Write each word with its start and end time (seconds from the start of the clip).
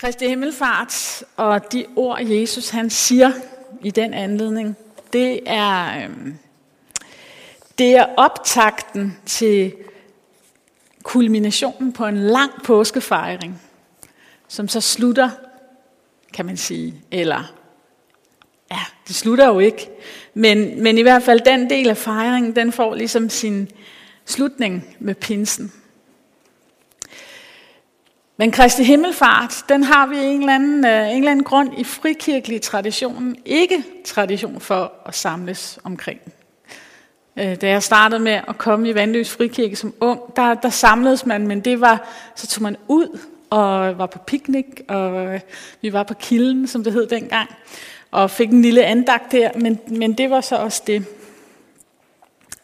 Kristi 0.00 0.28
Himmelfart 0.28 1.24
og 1.36 1.72
de 1.72 1.86
ord, 1.96 2.22
Jesus 2.22 2.68
han 2.68 2.90
siger 2.90 3.32
i 3.82 3.90
den 3.90 4.14
anledning, 4.14 4.76
det 5.12 5.40
er, 5.46 6.04
øhm, 6.04 6.34
det 7.78 7.96
er 7.96 8.06
optakten 8.16 9.18
til 9.26 9.74
kulminationen 11.02 11.92
på 11.92 12.06
en 12.06 12.16
lang 12.16 12.52
påskefejring, 12.64 13.60
som 14.48 14.68
så 14.68 14.80
slutter, 14.80 15.30
kan 16.32 16.46
man 16.46 16.56
sige, 16.56 16.94
eller 17.10 17.52
ja, 18.70 18.80
det 19.08 19.16
slutter 19.16 19.46
jo 19.46 19.58
ikke, 19.58 19.90
men, 20.34 20.82
men 20.82 20.98
i 20.98 21.02
hvert 21.02 21.22
fald 21.22 21.40
den 21.40 21.70
del 21.70 21.88
af 21.88 21.96
fejringen, 21.96 22.56
den 22.56 22.72
får 22.72 22.94
ligesom 22.94 23.28
sin 23.28 23.68
slutning 24.24 24.96
med 24.98 25.14
pinsen. 25.14 25.72
Men 28.40 28.50
Kristi 28.50 28.82
Himmelfart, 28.82 29.64
den 29.68 29.82
har 29.82 30.06
vi 30.06 30.16
en 30.18 30.40
eller, 30.40 30.54
anden, 30.54 30.86
øh, 30.86 31.10
en 31.10 31.16
eller 31.16 31.30
anden 31.30 31.44
grund 31.44 31.78
i 31.78 31.84
frikirkelig 31.84 32.62
traditionen 32.62 33.36
ikke 33.44 33.84
tradition 34.04 34.60
for 34.60 34.92
at 35.06 35.14
samles 35.14 35.78
omkring. 35.84 36.20
Øh, 37.36 37.60
da 37.60 37.68
jeg 37.68 37.82
startede 37.82 38.20
med 38.20 38.40
at 38.48 38.58
komme 38.58 38.88
i 38.88 38.94
Vandløs 38.94 39.30
Frikirke 39.30 39.76
som 39.76 39.94
ung, 40.00 40.20
der, 40.36 40.54
der 40.54 40.70
samledes 40.70 41.26
man, 41.26 41.46
men 41.46 41.60
det 41.60 41.80
var, 41.80 42.08
så 42.34 42.46
tog 42.46 42.62
man 42.62 42.76
ud 42.88 43.18
og 43.50 43.98
var 43.98 44.06
på 44.06 44.18
piknik, 44.18 44.80
og 44.88 45.26
øh, 45.26 45.40
vi 45.82 45.92
var 45.92 46.02
på 46.02 46.14
kilden, 46.14 46.66
som 46.66 46.84
det 46.84 46.92
hed 46.92 47.06
dengang, 47.06 47.48
og 48.10 48.30
fik 48.30 48.48
en 48.48 48.62
lille 48.62 48.84
andagt 48.84 49.32
der, 49.32 49.50
men, 49.60 49.80
men 49.88 50.12
det 50.12 50.30
var 50.30 50.40
så 50.40 50.56
også 50.56 50.82
det. 50.86 51.04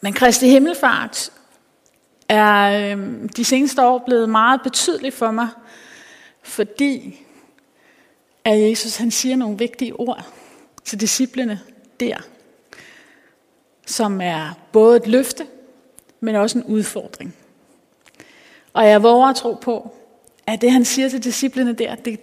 Men 0.00 0.12
Kristi 0.12 0.48
Himmelfart 0.48 1.30
er 2.28 2.92
øh, 2.96 3.28
de 3.36 3.44
seneste 3.44 3.82
år 3.82 4.02
blevet 4.06 4.28
meget 4.28 4.60
betydelig 4.62 5.12
for 5.12 5.30
mig, 5.30 5.48
fordi 6.42 7.20
at 8.44 8.70
Jesus 8.70 8.96
han 8.96 9.10
siger 9.10 9.36
nogle 9.36 9.58
vigtige 9.58 10.00
ord 10.00 10.26
til 10.84 11.00
disciplene 11.00 11.60
der, 12.00 12.16
som 13.86 14.20
er 14.20 14.58
både 14.72 14.96
et 14.96 15.06
løfte, 15.06 15.46
men 16.20 16.34
også 16.34 16.58
en 16.58 16.64
udfordring. 16.64 17.34
Og 18.72 18.88
jeg 18.88 19.02
våger 19.02 19.26
at 19.26 19.36
tro 19.36 19.52
på, 19.52 19.94
at 20.46 20.60
det 20.60 20.72
han 20.72 20.84
siger 20.84 21.08
til 21.08 21.24
disciplene 21.24 21.72
der, 21.72 21.94
det, 21.94 22.20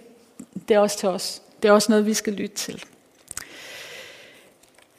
det 0.68 0.74
er 0.74 0.78
også 0.78 0.98
til 0.98 1.08
os. 1.08 1.42
Det 1.62 1.68
er 1.68 1.72
også 1.72 1.92
noget, 1.92 2.06
vi 2.06 2.14
skal 2.14 2.32
lytte 2.32 2.56
til. 2.56 2.84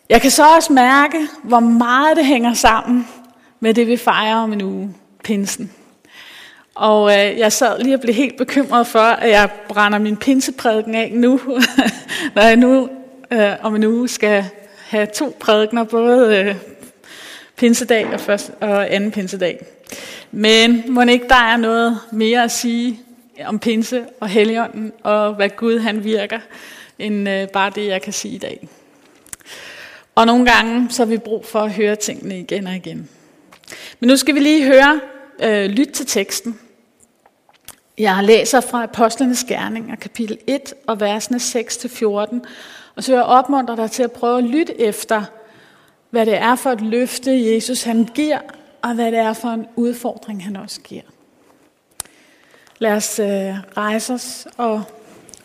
Jeg 0.09 0.21
kan 0.21 0.31
så 0.31 0.55
også 0.55 0.73
mærke, 0.73 1.27
hvor 1.43 1.59
meget 1.59 2.17
det 2.17 2.25
hænger 2.25 2.53
sammen 2.53 3.07
med 3.63 3.73
det, 3.73 3.87
vi 3.87 3.97
fejrer 3.97 4.35
om 4.35 4.53
en 4.53 4.61
uge, 4.61 4.95
pinsen. 5.23 5.71
Og 6.75 7.11
øh, 7.11 7.37
jeg 7.37 7.51
sad 7.51 7.79
lige 7.79 7.95
og 7.95 8.01
blev 8.01 8.15
helt 8.15 8.37
bekymret 8.37 8.87
for, 8.87 8.99
at 8.99 9.29
jeg 9.29 9.49
brænder 9.69 9.99
min 9.99 10.17
pinseprædiken 10.17 10.95
af 10.95 11.11
nu, 11.13 11.39
når 12.35 12.41
jeg 12.41 12.55
nu 12.55 12.89
øh, 13.31 13.51
om 13.61 13.75
en 13.75 13.83
uge 13.83 14.07
skal 14.07 14.45
have 14.87 15.05
to 15.05 15.37
prædikner, 15.39 15.83
både 15.83 16.37
øh, 16.37 16.55
pinsedag 17.55 18.07
og, 18.13 18.19
første, 18.19 18.53
og 18.53 18.93
anden 18.93 19.11
pinsedag. 19.11 19.65
Men 20.31 20.83
må 20.87 21.01
ikke 21.01 21.27
der 21.27 21.35
er 21.35 21.57
noget 21.57 21.99
mere 22.11 22.43
at 22.43 22.51
sige 22.51 22.99
om 23.45 23.59
pinse 23.59 24.05
og 24.19 24.27
helligånden, 24.27 24.91
og 25.03 25.33
hvad 25.33 25.49
Gud 25.49 25.79
han 25.79 26.03
virker, 26.03 26.39
end 26.99 27.29
øh, 27.29 27.47
bare 27.47 27.71
det, 27.75 27.87
jeg 27.87 28.01
kan 28.01 28.13
sige 28.13 28.35
i 28.35 28.39
dag. 28.39 28.67
Og 30.15 30.25
nogle 30.25 30.51
gange 30.51 30.87
så 30.89 31.03
har 31.03 31.09
vi 31.09 31.17
brug 31.17 31.45
for 31.45 31.59
at 31.59 31.71
høre 31.71 31.95
tingene 31.95 32.39
igen 32.39 32.67
og 32.67 32.75
igen. 32.75 33.09
Men 33.99 34.07
nu 34.07 34.17
skal 34.17 34.35
vi 34.35 34.39
lige 34.39 34.65
høre, 34.65 35.01
øh, 35.43 35.65
lyt 35.65 35.87
til 35.87 36.05
teksten. 36.05 36.59
Jeg 37.97 38.23
læser 38.23 38.61
fra 38.61 38.83
Apostlenes 38.83 39.43
Gerninger, 39.43 39.95
kapitel 39.95 40.37
1 40.47 40.73
og 40.87 40.99
versene 40.99 41.37
6-14. 41.37 42.41
Og 42.95 43.03
så 43.03 43.11
vil 43.11 43.17
jeg 43.17 43.23
opmuntre 43.23 43.75
dig 43.75 43.91
til 43.91 44.03
at 44.03 44.11
prøve 44.11 44.37
at 44.37 44.43
lytte 44.43 44.81
efter, 44.81 45.23
hvad 46.09 46.25
det 46.25 46.37
er 46.37 46.55
for 46.55 46.71
et 46.71 46.81
løfte, 46.81 47.53
Jesus 47.53 47.83
han 47.83 48.09
giver, 48.15 48.39
og 48.81 48.93
hvad 48.93 49.11
det 49.11 49.19
er 49.19 49.33
for 49.33 49.49
en 49.49 49.67
udfordring, 49.75 50.43
han 50.43 50.55
også 50.55 50.81
giver. 50.81 51.01
Lad 52.79 52.91
os 52.91 53.19
øh, 53.19 53.55
rejse 53.77 54.13
os 54.13 54.47
og, 54.57 54.83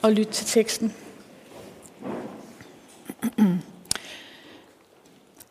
og 0.03 0.13
lytte 0.13 0.33
til 0.33 0.47
teksten. 0.47 0.95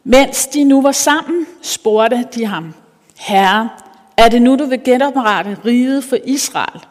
Mens 0.10 0.48
de 0.48 0.64
nu 0.64 0.82
var 0.82 0.92
sammen, 0.92 1.48
spurgte 1.62 2.26
de 2.36 2.46
ham, 2.46 2.74
Herre, 3.18 3.70
er 4.18 4.30
det 4.30 4.42
nu, 4.42 4.56
du 4.56 4.66
vil 4.66 4.84
genoprette 4.84 5.58
riget 5.66 6.04
for 6.04 6.18
Israel? 6.26 6.82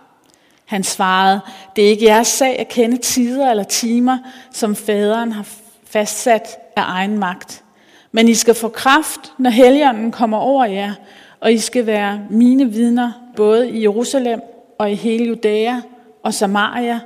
Han 0.65 0.84
svarede, 0.84 1.41
det 1.76 1.84
er 1.84 1.88
ikke 1.88 2.05
jeres 2.05 2.28
sag 2.28 2.59
at 2.59 2.69
kende 2.69 2.97
tider 2.97 3.50
eller 3.50 3.62
timer, 3.62 4.19
som 4.53 4.76
faderen 4.76 5.32
har 5.32 5.47
fastsat 5.84 6.59
af 6.76 6.82
egen 6.87 7.19
magt. 7.19 7.65
Men 8.12 8.28
I 8.28 8.34
skal 8.34 8.55
få 8.55 8.69
kraft, 8.69 9.32
når 9.38 9.50
helgenen 9.50 10.12
kommer 10.12 10.38
over 10.38 10.65
jer, 10.65 10.93
og 11.41 11.53
I 11.53 11.59
skal 11.59 11.87
være 11.87 12.21
mine 12.31 12.72
vidner, 12.72 13.12
både 13.37 13.71
i 13.71 13.82
Jerusalem 13.82 14.41
og 14.78 14.91
i 14.91 14.94
hele 14.94 15.25
Judæa 15.25 15.81
og 16.22 16.34
Samaria 16.34 17.00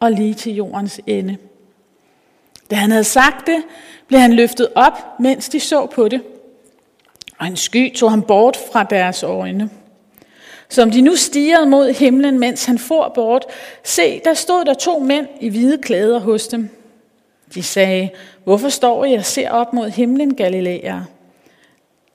og 0.00 0.12
lige 0.12 0.34
til 0.34 0.54
jordens 0.54 1.00
ende. 1.06 1.36
Da 2.70 2.76
han 2.76 2.90
havde 2.90 3.04
sagt 3.04 3.46
det, 3.46 3.62
blev 4.08 4.20
han 4.20 4.32
løftet 4.32 4.68
op, 4.74 5.20
mens 5.20 5.48
de 5.48 5.60
så 5.60 5.86
på 5.86 6.08
det. 6.08 6.20
Og 7.38 7.46
en 7.46 7.56
sky 7.56 7.94
tog 7.94 8.10
ham 8.10 8.22
bort 8.22 8.58
fra 8.72 8.84
deres 8.84 9.22
øjne. 9.22 9.70
Som 10.68 10.90
de 10.90 11.00
nu 11.00 11.16
stirrede 11.16 11.66
mod 11.66 11.92
himlen, 11.92 12.38
mens 12.38 12.64
han 12.64 12.78
for 12.78 13.12
bort, 13.14 13.44
se, 13.84 14.20
der 14.24 14.34
stod 14.34 14.64
der 14.64 14.74
to 14.74 14.98
mænd 14.98 15.26
i 15.40 15.48
hvide 15.48 15.78
klæder 15.78 16.18
hos 16.18 16.48
dem. 16.48 16.68
De 17.54 17.62
sagde, 17.62 18.10
hvorfor 18.44 18.68
står 18.68 19.04
I 19.04 19.14
og 19.14 19.24
ser 19.24 19.50
op 19.50 19.72
mod 19.72 19.90
himlen, 19.90 20.34
Galilæer? 20.34 21.02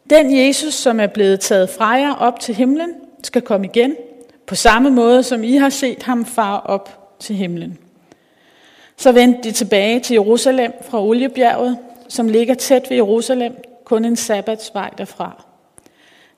Den 0.09 0.37
Jesus, 0.37 0.73
som 0.73 0.99
er 0.99 1.07
blevet 1.07 1.39
taget 1.39 1.69
fra 1.69 1.89
jer 1.89 2.15
op 2.15 2.39
til 2.39 2.55
himlen, 2.55 2.89
skal 3.23 3.41
komme 3.41 3.65
igen, 3.67 3.95
på 4.47 4.55
samme 4.55 4.89
måde 4.89 5.23
som 5.23 5.43
I 5.43 5.55
har 5.55 5.69
set 5.69 6.03
ham 6.03 6.25
far 6.25 6.57
op 6.57 7.15
til 7.19 7.35
himlen. 7.35 7.77
Så 8.97 9.11
vendte 9.11 9.43
de 9.43 9.51
tilbage 9.51 9.99
til 9.99 10.13
Jerusalem 10.13 10.71
fra 10.81 11.03
Oliebjerget, 11.03 11.77
som 12.07 12.27
ligger 12.27 12.53
tæt 12.53 12.89
ved 12.89 12.97
Jerusalem, 12.97 13.55
kun 13.85 14.05
en 14.05 14.15
sabbatsvej 14.15 14.89
derfra. 14.97 15.43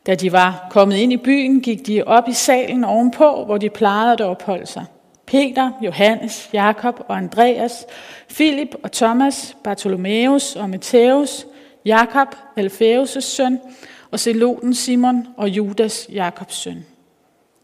Da 0.06 0.16
de 0.16 0.32
var 0.32 0.68
kommet 0.70 0.96
ind 0.96 1.14
i 1.14 1.18
byen, 1.18 1.62
gik 1.62 1.88
de 1.88 2.04
op 2.04 2.28
i 2.28 2.34
salen 2.34 2.84
ovenpå, 2.84 3.44
hvor 3.46 3.58
de 3.58 3.70
plejede 3.70 4.14
at 4.14 4.22
opholde 4.22 4.66
sig. 4.66 4.86
Peter, 5.26 5.72
Johannes, 5.82 6.50
Jakob 6.54 7.06
og 7.08 7.18
Andreas, 7.18 7.86
Filip 8.28 8.76
og 8.84 8.92
Thomas, 8.92 9.58
Bartholomeus 9.64 10.56
og 10.56 10.70
Matthæus, 10.70 11.46
Jakob, 11.86 12.36
Alfæus' 12.60 13.20
søn, 13.20 13.60
og 14.12 14.20
Seloten 14.20 14.74
Simon 14.74 15.28
og 15.38 15.50
Judas, 15.50 16.10
Jakobs 16.12 16.56
søn. 16.56 16.86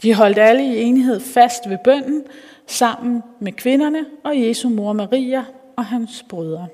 De 0.01 0.13
holdt 0.13 0.38
alle 0.38 0.66
i 0.66 0.81
enighed 0.81 1.19
fast 1.19 1.69
ved 1.69 1.78
bønden, 1.84 2.24
sammen 2.67 3.23
med 3.39 3.51
kvinderne 3.51 4.05
og 4.23 4.41
Jesu 4.41 4.69
mor 4.69 4.94
Maria 4.94 5.45
og 5.77 5.85
hans 5.85 6.25
brødre. 6.29 6.67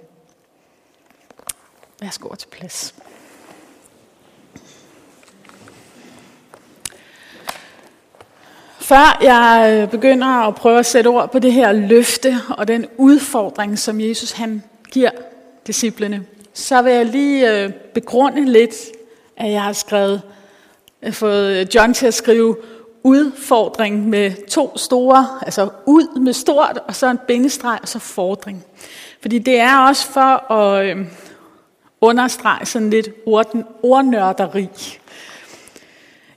Værsgo 2.01 2.35
til 2.35 2.47
plads. 2.47 2.95
Før 8.79 9.17
jeg 9.21 9.79
øh, 9.83 9.91
begynder 9.91 10.27
at 10.27 10.55
prøve 10.55 10.79
at 10.79 10.85
sætte 10.85 11.07
ord 11.07 11.31
på 11.31 11.39
det 11.39 11.53
her 11.53 11.71
løfte 11.71 12.35
og 12.49 12.67
den 12.67 12.85
udfordring, 12.97 13.79
som 13.79 14.01
Jesus 14.01 14.31
han 14.31 14.63
giver 14.91 15.11
disciplene, 15.67 16.25
så 16.53 16.81
vil 16.81 16.93
jeg 16.93 17.05
lige 17.05 17.63
øh, 17.63 17.71
begrunde 17.93 18.45
lidt, 18.45 18.75
at 19.37 19.51
jeg 19.51 19.63
har 19.63 19.73
skrevet, 19.73 20.21
jeg 21.01 21.07
har 21.07 21.13
fået 21.13 21.75
John 21.75 21.93
til 21.93 22.07
at 22.07 22.13
skrive 22.13 22.57
udfordring 23.03 24.09
med 24.09 24.47
to 24.47 24.77
store, 24.77 25.27
altså 25.41 25.69
ud 25.85 26.19
med 26.19 26.33
stort, 26.33 26.79
og 26.87 26.95
så 26.95 27.09
en 27.09 27.19
bindestreg, 27.27 27.79
og 27.81 27.87
så 27.87 27.99
fordring. 27.99 28.63
Fordi 29.21 29.39
det 29.39 29.59
er 29.59 29.77
også 29.77 30.07
for 30.07 30.51
at 30.51 30.85
øh, 30.85 31.05
understrege 32.01 32.65
sådan 32.65 32.89
lidt 32.89 33.09
orden, 33.25 33.63
ordnørderi. 33.83 34.69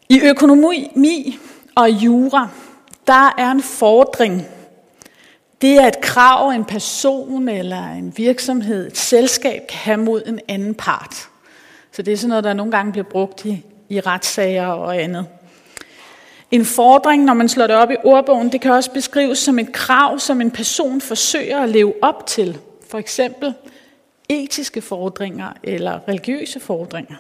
I 0.09 0.21
økonomi 0.21 1.39
og 1.75 1.91
jura, 1.91 2.49
der 3.07 3.35
er 3.39 3.51
en 3.51 3.63
fordring. 3.63 4.47
Det 5.63 5.79
er 5.79 5.87
et 5.87 6.01
krav, 6.01 6.49
en 6.49 6.65
person 6.65 7.49
eller 7.49 7.89
en 7.89 8.13
virksomhed, 8.17 8.87
et 8.87 8.97
selskab 8.97 9.63
kan 9.69 9.79
have 9.79 9.97
mod 9.97 10.23
en 10.27 10.41
anden 10.49 10.75
part. 10.75 11.29
Så 11.93 12.03
det 12.03 12.13
er 12.13 12.17
sådan 12.17 12.29
noget, 12.29 12.45
der 12.45 12.53
nogle 12.53 12.73
gange 12.73 12.93
bliver 12.93 13.07
brugt 13.11 13.45
i, 13.45 13.65
i 13.89 14.01
retssager 14.01 14.67
og 14.67 15.03
andet. 15.03 15.27
En 16.51 16.65
fordring, 16.65 17.25
når 17.25 17.35
man 17.35 17.49
slår 17.49 17.67
det 17.67 17.77
op 17.77 17.91
i 17.91 17.97
ordbogen, 18.05 18.53
det 18.53 18.61
kan 18.61 18.73
også 18.73 18.93
beskrives 18.93 19.39
som 19.39 19.59
et 19.59 19.73
krav, 19.73 20.19
som 20.19 20.41
en 20.41 20.51
person 20.51 21.01
forsøger 21.01 21.59
at 21.59 21.69
leve 21.69 21.95
op 22.03 22.27
til. 22.27 22.59
For 22.91 22.99
eksempel 22.99 23.55
etiske 24.29 24.83
fordringer 24.83 25.53
eller 25.63 26.09
religiøse 26.09 26.61
fordringer. 26.61 27.17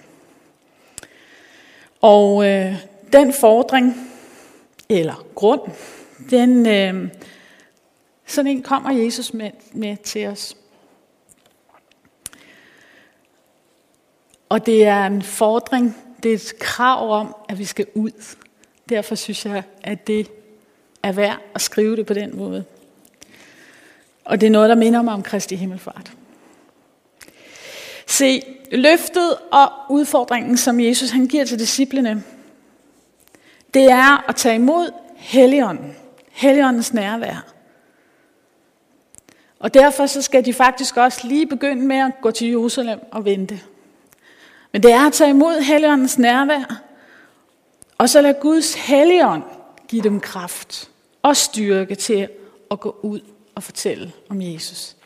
Og 2.00 2.46
øh, 2.46 2.74
den 3.12 3.32
fordring, 3.32 4.10
eller 4.88 5.24
grund, 5.34 5.60
den, 6.30 6.66
øh, 6.66 7.08
Sådan 8.26 8.50
en 8.50 8.62
kommer 8.62 8.90
Jesus 8.90 9.34
med, 9.34 9.50
med 9.72 9.96
til 9.96 10.26
os. 10.26 10.56
Og 14.48 14.66
det 14.66 14.86
er 14.86 15.06
en 15.06 15.22
fordring, 15.22 15.96
det 16.22 16.30
er 16.30 16.34
et 16.34 16.52
krav 16.58 17.10
om, 17.10 17.34
at 17.48 17.58
vi 17.58 17.64
skal 17.64 17.86
ud. 17.94 18.36
Derfor 18.90 19.14
synes 19.14 19.46
jeg, 19.46 19.62
at 19.82 20.06
det 20.06 20.30
er 21.02 21.12
værd 21.12 21.38
at 21.54 21.62
skrive 21.62 21.96
det 21.96 22.06
på 22.06 22.14
den 22.14 22.36
måde. 22.36 22.64
Og 24.24 24.40
det 24.40 24.46
er 24.46 24.50
noget, 24.50 24.68
der 24.68 24.74
minder 24.74 25.02
mig 25.02 25.14
om 25.14 25.22
Kristi 25.22 25.56
Himmelfart. 25.56 26.12
Se, 28.06 28.42
løftet 28.72 29.36
og 29.52 29.72
udfordringen, 29.90 30.56
som 30.56 30.80
Jesus 30.80 31.10
han 31.10 31.26
giver 31.26 31.44
til 31.44 31.58
disciplene, 31.58 32.22
det 33.74 33.84
er 33.84 34.28
at 34.28 34.36
tage 34.36 34.54
imod 34.54 34.92
Helligånden. 35.16 35.96
Helligåndens 36.30 36.94
nærvær. 36.94 37.46
Og 39.58 39.74
derfor 39.74 40.06
så 40.06 40.22
skal 40.22 40.44
de 40.44 40.52
faktisk 40.52 40.96
også 40.96 41.28
lige 41.28 41.46
begynde 41.46 41.86
med 41.86 41.96
at 41.96 42.12
gå 42.22 42.30
til 42.30 42.48
Jerusalem 42.48 43.00
og 43.10 43.24
vente. 43.24 43.60
Men 44.72 44.82
det 44.82 44.92
er 44.92 45.06
at 45.06 45.12
tage 45.12 45.30
imod 45.30 45.60
Helligåndens 45.60 46.18
nærvær, 46.18 46.82
og 48.00 48.08
så 48.08 48.20
lad 48.20 48.34
Guds 48.40 48.74
Helligånd 48.74 49.42
give 49.88 50.02
dem 50.02 50.20
kraft 50.20 50.90
og 51.22 51.36
styrke 51.36 51.94
til 51.94 52.28
at 52.70 52.80
gå 52.80 52.96
ud 53.02 53.20
og 53.54 53.62
fortælle 53.62 54.12
om 54.28 54.42
Jesus. 54.42 54.96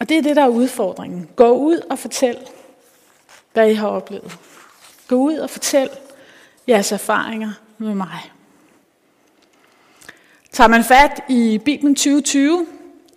Og 0.00 0.08
det 0.08 0.18
er 0.18 0.22
det, 0.22 0.36
der 0.36 0.42
er 0.42 0.48
udfordringen. 0.48 1.28
Gå 1.36 1.50
ud 1.50 1.80
og 1.90 1.98
fortæl, 1.98 2.38
hvad 3.52 3.70
I 3.70 3.74
har 3.74 3.88
oplevet. 3.88 4.38
Gå 5.08 5.16
ud 5.16 5.36
og 5.36 5.50
fortæl 5.50 5.90
jeres 6.68 6.92
erfaringer 6.92 7.52
med 7.78 7.94
mig. 7.94 8.32
Tager 10.52 10.68
man 10.68 10.84
fat 10.84 11.20
i 11.28 11.60
Bibelen 11.64 11.94
2020, 11.94 12.66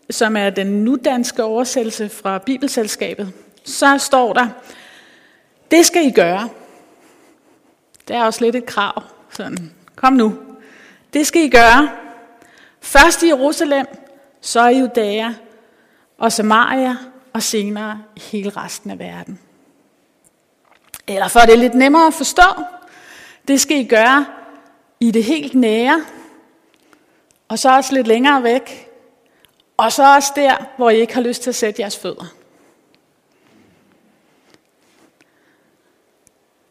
som 0.10 0.38
er 0.38 0.50
den 0.50 0.68
nudanske 0.68 1.44
oversættelse 1.44 2.10
fra 2.10 2.38
Bibelselskabet, 2.38 3.34
så 3.66 3.98
står 3.98 4.34
der, 4.34 4.48
det 5.72 5.86
skal 5.86 6.06
I 6.06 6.12
gøre. 6.12 6.50
Det 8.10 8.18
er 8.18 8.24
også 8.24 8.44
lidt 8.44 8.56
et 8.56 8.66
krav. 8.66 9.04
Sådan, 9.30 9.74
kom 9.96 10.14
nu. 10.14 10.38
Det 11.14 11.28
skal 11.28 11.42
I 11.42 11.50
gøre. 11.50 11.90
Først 12.82 13.24
i 13.24 13.28
Jerusalem, 13.28 13.86
så 14.42 14.68
i 14.68 14.80
Judæa 14.80 15.34
og 16.18 16.32
Samaria 16.32 16.96
og 17.34 17.44
senere 17.44 18.04
i 18.16 18.20
hele 18.20 18.50
resten 18.50 18.92
af 18.92 19.00
verden. 19.00 19.40
Eller 21.08 21.28
for 21.28 21.40
det 21.40 21.54
er 21.54 21.58
lidt 21.58 21.74
nemmere 21.74 22.08
at 22.08 22.14
forstå, 22.14 22.64
det 23.48 23.62
skal 23.62 23.78
I 23.78 23.84
gøre 23.84 24.26
i 25.00 25.12
det 25.12 25.24
helt 25.24 25.56
nære, 25.56 26.06
og 27.48 27.60
så 27.60 27.76
også 27.76 27.94
lidt 27.94 28.08
længere 28.08 28.44
væk, 28.44 28.90
og 29.78 29.92
så 29.92 30.16
også 30.16 30.34
der, 30.36 30.56
hvor 30.78 30.90
I 30.90 31.00
ikke 31.00 31.14
har 31.14 31.22
lyst 31.22 31.44
til 31.44 31.50
at 31.50 31.56
sætte 31.56 31.82
jeres 31.82 31.98
fødder. 31.98 32.26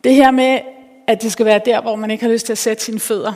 Det 0.05 0.15
her 0.15 0.31
med, 0.31 0.61
at 1.09 1.23
det 1.23 1.33
skal 1.33 1.47
være 1.47 1.61
der, 1.65 1.81
hvor 1.81 1.97
man 1.97 2.11
ikke 2.11 2.25
har 2.25 2.33
lyst 2.33 2.47
til 2.47 2.53
at 2.53 2.59
sætte 2.59 2.85
sine 2.85 3.01
fødder, 3.01 3.33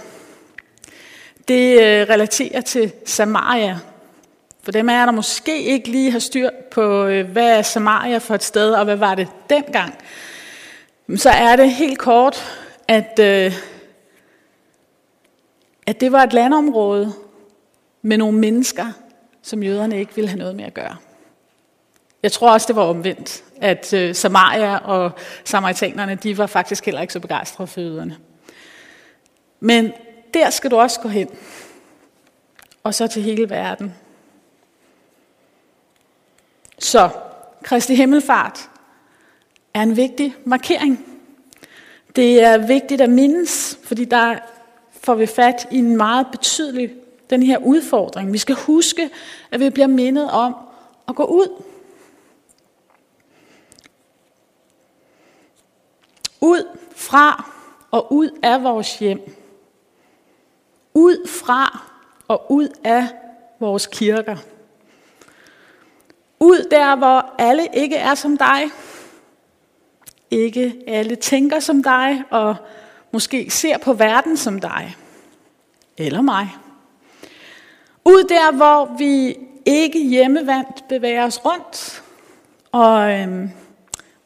det 1.48 1.72
øh, 1.72 2.08
relaterer 2.08 2.60
til 2.60 2.92
Samaria. 3.04 3.78
For 4.62 4.72
dem 4.72 4.88
er 4.88 5.04
der 5.04 5.12
måske 5.12 5.62
ikke 5.62 5.88
lige 5.88 6.10
har 6.10 6.18
styr 6.18 6.50
på, 6.70 7.04
øh, 7.04 7.30
hvad 7.30 7.58
er 7.58 7.62
Samaria 7.62 8.18
for 8.18 8.34
et 8.34 8.42
sted, 8.42 8.72
og 8.72 8.84
hvad 8.84 8.96
var 8.96 9.14
det 9.14 9.28
dengang. 9.50 9.94
Så 11.16 11.30
er 11.30 11.56
det 11.56 11.70
helt 11.70 11.98
kort, 11.98 12.58
at, 12.88 13.18
øh, 13.18 13.52
at 15.86 16.00
det 16.00 16.12
var 16.12 16.22
et 16.22 16.32
landområde 16.32 17.12
med 18.02 18.18
nogle 18.18 18.38
mennesker, 18.38 18.86
som 19.42 19.62
jøderne 19.62 19.98
ikke 19.98 20.14
ville 20.14 20.28
have 20.28 20.38
noget 20.38 20.56
med 20.56 20.64
at 20.64 20.74
gøre. 20.74 20.96
Jeg 22.22 22.32
tror 22.32 22.52
også, 22.52 22.66
det 22.66 22.76
var 22.76 22.82
omvendt, 22.82 23.44
at 23.60 23.92
øh, 23.92 24.14
Samaria 24.14 24.76
og 24.76 25.10
samaritanerne, 25.44 26.14
de 26.14 26.38
var 26.38 26.46
faktisk 26.46 26.84
heller 26.84 27.00
ikke 27.00 27.12
så 27.12 27.20
begejstrede 27.20 27.66
for 27.66 27.80
jøderne. 27.80 28.16
Men 29.60 29.92
der 30.34 30.50
skal 30.50 30.70
du 30.70 30.76
også 30.76 31.00
gå 31.00 31.08
hen. 31.08 31.28
Og 32.82 32.94
så 32.94 33.06
til 33.06 33.22
hele 33.22 33.50
verden. 33.50 33.94
Så 36.78 37.10
Kristi 37.62 37.94
Himmelfart 37.94 38.70
er 39.74 39.82
en 39.82 39.96
vigtig 39.96 40.34
markering. 40.44 41.06
Det 42.16 42.42
er 42.42 42.58
vigtigt 42.58 43.00
at 43.00 43.10
mindes, 43.10 43.78
fordi 43.84 44.04
der 44.04 44.36
får 45.00 45.14
vi 45.14 45.26
fat 45.26 45.68
i 45.70 45.78
en 45.78 45.96
meget 45.96 46.26
betydelig 46.32 46.92
den 47.30 47.42
her 47.42 47.58
udfordring. 47.58 48.32
Vi 48.32 48.38
skal 48.38 48.54
huske, 48.54 49.10
at 49.50 49.60
vi 49.60 49.70
bliver 49.70 49.86
mindet 49.86 50.30
om 50.30 50.56
at 51.08 51.14
gå 51.14 51.24
ud. 51.24 51.62
Ud 56.42 56.78
fra 56.96 57.50
og 57.90 58.12
ud 58.12 58.30
af 58.42 58.62
vores 58.62 58.98
hjem. 58.98 59.20
Ud 60.94 61.28
fra 61.28 61.88
og 62.28 62.52
ud 62.52 62.68
af 62.84 63.08
vores 63.60 63.86
kirker. 63.86 64.36
Ud 66.40 66.66
der, 66.70 66.96
hvor 66.96 67.34
alle 67.38 67.68
ikke 67.74 67.96
er 67.96 68.14
som 68.14 68.36
dig. 68.36 68.62
Ikke 70.30 70.82
alle 70.86 71.16
tænker 71.16 71.60
som 71.60 71.82
dig, 71.82 72.22
og 72.30 72.56
måske 73.12 73.50
ser 73.50 73.78
på 73.78 73.92
verden 73.92 74.36
som 74.36 74.60
dig. 74.60 74.96
Eller 75.98 76.20
mig. 76.20 76.48
Ud 78.04 78.24
der, 78.28 78.52
hvor 78.52 78.96
vi 78.98 79.36
ikke 79.66 80.08
hjemmevandt 80.08 80.88
bevæger 80.88 81.24
os 81.24 81.44
rundt, 81.44 82.02
og 82.72 83.10
øhm, 83.10 83.50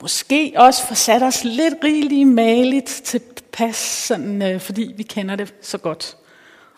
måske 0.02 0.52
også 0.56 0.86
får 0.86 0.94
sat 0.94 1.22
os 1.22 1.44
lidt 1.44 1.74
rigeligt 1.84 2.28
maligt 2.28 2.86
til 3.04 3.20
pas, 3.52 3.76
sådan, 3.76 4.42
øh, 4.42 4.60
fordi 4.60 4.94
vi 4.96 5.02
kender 5.02 5.36
det 5.36 5.54
så 5.60 5.78
godt. 5.78 6.16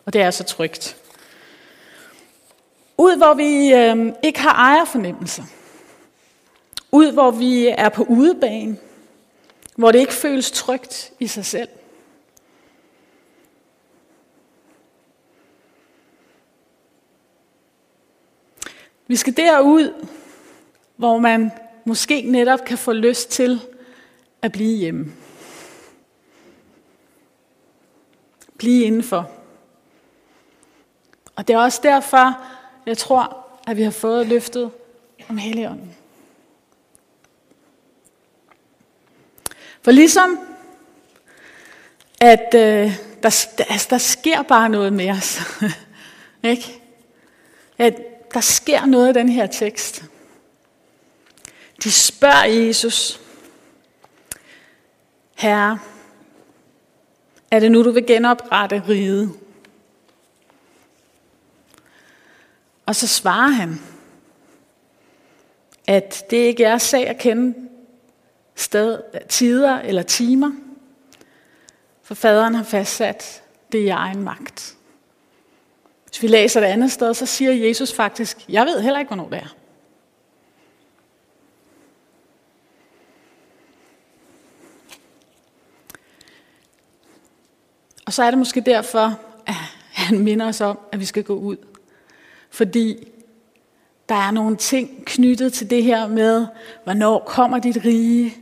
Og 0.04 0.12
det 0.12 0.20
er 0.20 0.30
så 0.30 0.44
trygt. 0.44 0.96
Ud, 2.98 3.16
hvor 3.16 3.34
vi 3.34 3.72
øh, 3.74 4.12
ikke 4.22 4.40
har 4.40 4.54
ejerfornemmelse. 4.54 5.42
Ud, 6.92 7.12
hvor 7.12 7.30
vi 7.30 7.66
er 7.66 7.88
på 7.88 8.02
udebane. 8.02 8.76
Hvor 9.76 9.92
det 9.92 9.98
ikke 9.98 10.12
føles 10.12 10.50
trygt 10.50 11.12
i 11.20 11.26
sig 11.26 11.44
selv. 11.44 11.68
Vi 19.06 19.16
skal 19.16 19.36
derud, 19.36 20.06
hvor 20.96 21.18
man 21.18 21.50
måske 21.88 22.22
netop 22.22 22.64
kan 22.64 22.78
få 22.78 22.92
lyst 22.92 23.30
til 23.30 23.60
at 24.42 24.52
blive 24.52 24.76
hjemme. 24.76 25.12
Blive 28.58 28.84
indenfor. 28.84 29.30
Og 31.36 31.48
det 31.48 31.54
er 31.54 31.58
også 31.58 31.80
derfor, 31.82 32.40
jeg 32.86 32.98
tror, 32.98 33.46
at 33.66 33.76
vi 33.76 33.82
har 33.82 33.90
fået 33.90 34.26
løftet 34.26 34.70
om 35.28 35.36
Helligånden. 35.36 35.96
For 39.82 39.90
ligesom, 39.90 40.38
at 42.20 42.54
øh, 42.54 42.96
der, 43.22 43.46
altså, 43.68 43.86
der 43.90 43.98
sker 43.98 44.42
bare 44.42 44.68
noget 44.68 44.92
med 44.92 45.10
os. 45.10 45.40
ikke? 46.42 46.82
At 47.78 47.94
der 48.34 48.40
sker 48.40 48.86
noget 48.86 49.10
i 49.10 49.18
den 49.18 49.28
her 49.28 49.46
tekst. 49.46 50.04
De 51.84 51.92
spørger 51.92 52.44
Jesus, 52.44 53.20
Herre, 55.34 55.78
er 57.50 57.58
det 57.58 57.72
nu, 57.72 57.84
du 57.84 57.90
vil 57.90 58.06
genoprette 58.06 58.82
riget? 58.88 59.32
Og 62.86 62.96
så 62.96 63.06
svarer 63.06 63.48
han, 63.48 63.80
at 65.86 66.24
det 66.30 66.36
ikke 66.36 66.64
er 66.64 66.78
sag 66.78 67.08
at 67.08 67.18
kende 67.18 67.68
sted, 68.54 69.02
tider 69.28 69.78
eller 69.78 70.02
timer, 70.02 70.52
for 72.02 72.14
faderen 72.14 72.54
har 72.54 72.64
fastsat 72.64 73.42
det 73.72 73.78
i 73.78 73.88
egen 73.88 74.22
magt. 74.22 74.76
Hvis 76.06 76.22
vi 76.22 76.28
læser 76.28 76.60
det 76.60 76.66
andet 76.66 76.92
sted, 76.92 77.14
så 77.14 77.26
siger 77.26 77.52
Jesus 77.52 77.92
faktisk, 77.92 78.44
jeg 78.48 78.66
ved 78.66 78.80
heller 78.80 78.98
ikke, 78.98 79.08
hvornår 79.08 79.28
det 79.28 79.38
er. 79.38 79.54
Og 88.08 88.14
så 88.14 88.22
er 88.22 88.30
det 88.30 88.38
måske 88.38 88.60
derfor, 88.60 89.20
at 89.46 89.54
han 89.92 90.18
minder 90.18 90.48
os 90.48 90.60
om, 90.60 90.78
at 90.92 91.00
vi 91.00 91.04
skal 91.04 91.24
gå 91.24 91.34
ud 91.34 91.56
fordi 92.50 93.08
der 94.08 94.14
er 94.14 94.30
nogle 94.30 94.56
ting 94.56 95.04
knyttet 95.06 95.52
til 95.52 95.70
det 95.70 95.82
her 95.82 96.08
med, 96.08 96.46
hvornår 96.84 97.24
kommer 97.26 97.58
dit 97.58 97.78
rige, 97.84 98.36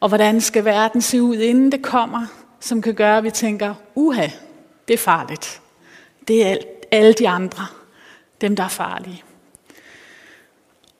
og 0.00 0.08
hvordan 0.08 0.40
skal 0.40 0.64
verden 0.64 1.02
se 1.02 1.22
ud, 1.22 1.36
inden 1.36 1.72
det 1.72 1.82
kommer, 1.82 2.26
som 2.60 2.82
kan 2.82 2.94
gøre, 2.94 3.18
at 3.18 3.24
vi 3.24 3.30
tænker, 3.30 3.74
uha, 3.94 4.28
det 4.88 4.94
er 4.94 4.98
farligt. 4.98 5.60
Det 6.28 6.46
er 6.46 6.56
alle 6.90 7.12
de 7.12 7.28
andre. 7.28 7.66
dem 8.40 8.56
der 8.56 8.64
er 8.64 8.68
farlige. 8.68 9.22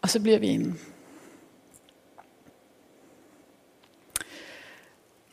Og 0.02 0.10
så 0.10 0.20
bliver 0.20 0.38
vi 0.38 0.46
inde. 0.46 0.74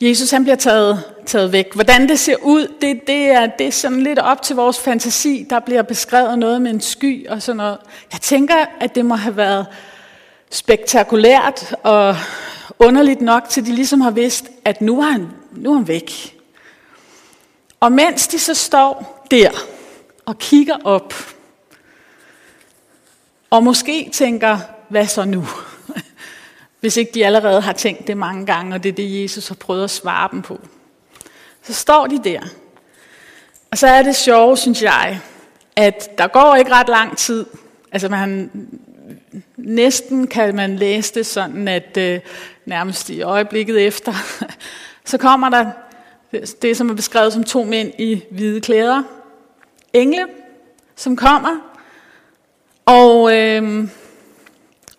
Jesus 0.02 0.32
han 0.32 0.44
bliver 0.44 0.56
taget, 0.56 1.04
taget 1.26 1.52
væk. 1.52 1.74
Hvordan 1.74 2.10
det 2.10 2.20
ser 2.20 2.36
ud, 2.42 2.68
det, 2.82 3.08
det, 3.08 3.26
er, 3.26 3.46
det 3.46 3.68
er 3.68 3.72
sådan 3.72 4.02
lidt 4.02 4.20
op 4.20 4.42
til 4.42 4.56
vores 4.56 4.80
fantasi. 4.80 5.48
Der 5.50 5.60
bliver 5.60 5.82
beskrevet 5.82 6.40
noget 6.40 6.62
med 6.62 6.72
en 6.72 6.82
sky 6.82 7.28
og 7.28 7.42
sådan 7.42 7.58
noget. 7.58 7.78
Jeg 8.12 8.22
tænker, 8.22 8.56
at 8.80 8.96
det 8.96 9.06
må 9.06 9.16
have 9.16 9.38
været 9.38 9.66
spektakulært 10.50 11.76
og 11.84 12.16
underligt 12.80 13.22
nok, 13.22 13.50
til 13.50 13.66
de 13.66 13.72
ligesom 13.72 14.02
har 14.02 14.12
vidst, 14.12 14.50
at 14.66 14.82
nu 14.82 15.00
er 15.00 15.06
han, 15.06 15.28
nu 15.52 15.72
er 15.72 15.76
han 15.76 15.88
væk. 15.88 16.36
Og 17.80 17.92
mens 17.92 18.28
de 18.28 18.40
så 18.40 18.54
står 18.54 19.26
der 19.32 19.50
og 20.26 20.38
kigger 20.38 20.76
op, 20.84 21.14
og 23.50 23.64
måske 23.64 24.10
tænker, 24.14 24.58
hvad 24.90 25.08
så 25.08 25.26
nu? 25.26 25.48
Hvis 26.86 26.98
ikke 26.98 27.12
de 27.14 27.26
allerede 27.26 27.62
har 27.62 27.74
tænkt 27.74 28.08
det 28.08 28.18
mange 28.18 28.46
gange, 28.46 28.76
og 28.76 28.84
det 28.84 28.90
er 28.90 28.94
det, 28.94 29.22
Jesus 29.22 29.48
har 29.48 29.56
prøvet 29.56 29.84
at 29.84 29.90
svare 29.90 30.30
dem 30.32 30.42
på. 30.42 30.60
Så 31.64 31.74
står 31.74 32.08
de 32.08 32.24
der. 32.24 32.42
Og 33.72 33.78
så 33.78 33.88
er 33.88 34.02
det 34.02 34.16
sjovt, 34.16 34.60
synes 34.60 34.82
jeg, 34.82 35.20
at 35.76 36.18
der 36.18 36.28
går 36.28 36.56
ikke 36.56 36.72
ret 36.72 36.90
lang 36.90 37.18
tid. 37.18 37.46
Altså 37.92 38.10
man, 38.10 38.52
næsten 39.58 40.28
kan 40.28 40.56
man 40.56 40.76
læse 40.76 41.14
det 41.14 41.26
sådan, 41.26 41.68
at 41.68 41.98
øh, 41.98 42.20
nærmest 42.66 43.10
i 43.10 43.22
øjeblikket 43.22 43.88
efter, 43.88 44.14
så 45.06 45.18
kommer 45.18 45.50
der 45.50 45.72
det, 46.32 46.62
det, 46.62 46.78
som 46.78 46.90
er 46.90 46.94
beskrevet 46.94 47.34
som 47.34 47.44
to 47.44 47.64
mænd 47.64 47.92
i 47.98 48.24
hvide 48.32 48.62
klæder. 48.62 49.04
Engle, 49.94 50.28
som 50.96 51.16
kommer. 51.16 51.58
Og 52.86 53.38
øh, 53.38 53.88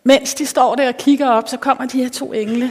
mens 0.07 0.35
de 0.35 0.47
står 0.47 0.75
der 0.75 0.89
og 0.89 0.97
kigger 0.97 1.29
op, 1.29 1.49
så 1.49 1.57
kommer 1.57 1.87
de 1.87 2.03
her 2.03 2.09
to 2.09 2.33
engle. 2.33 2.71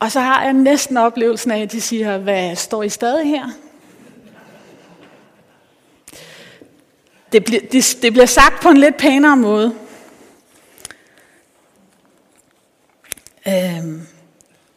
Og 0.00 0.12
så 0.12 0.20
har 0.20 0.42
jeg 0.42 0.52
næsten 0.52 0.96
oplevelsen 0.96 1.50
af, 1.50 1.62
at 1.62 1.72
de 1.72 1.80
siger, 1.80 2.18
hvad 2.18 2.56
står 2.56 2.82
I 2.82 2.88
stadig 2.88 3.28
her? 3.28 3.48
Det 7.32 7.44
bliver, 7.44 7.60
det, 7.72 7.98
det 8.02 8.12
bliver 8.12 8.26
sagt 8.26 8.62
på 8.62 8.68
en 8.68 8.76
lidt 8.76 8.96
pænere 8.96 9.36
måde. 9.36 9.74
Øhm, 13.48 14.06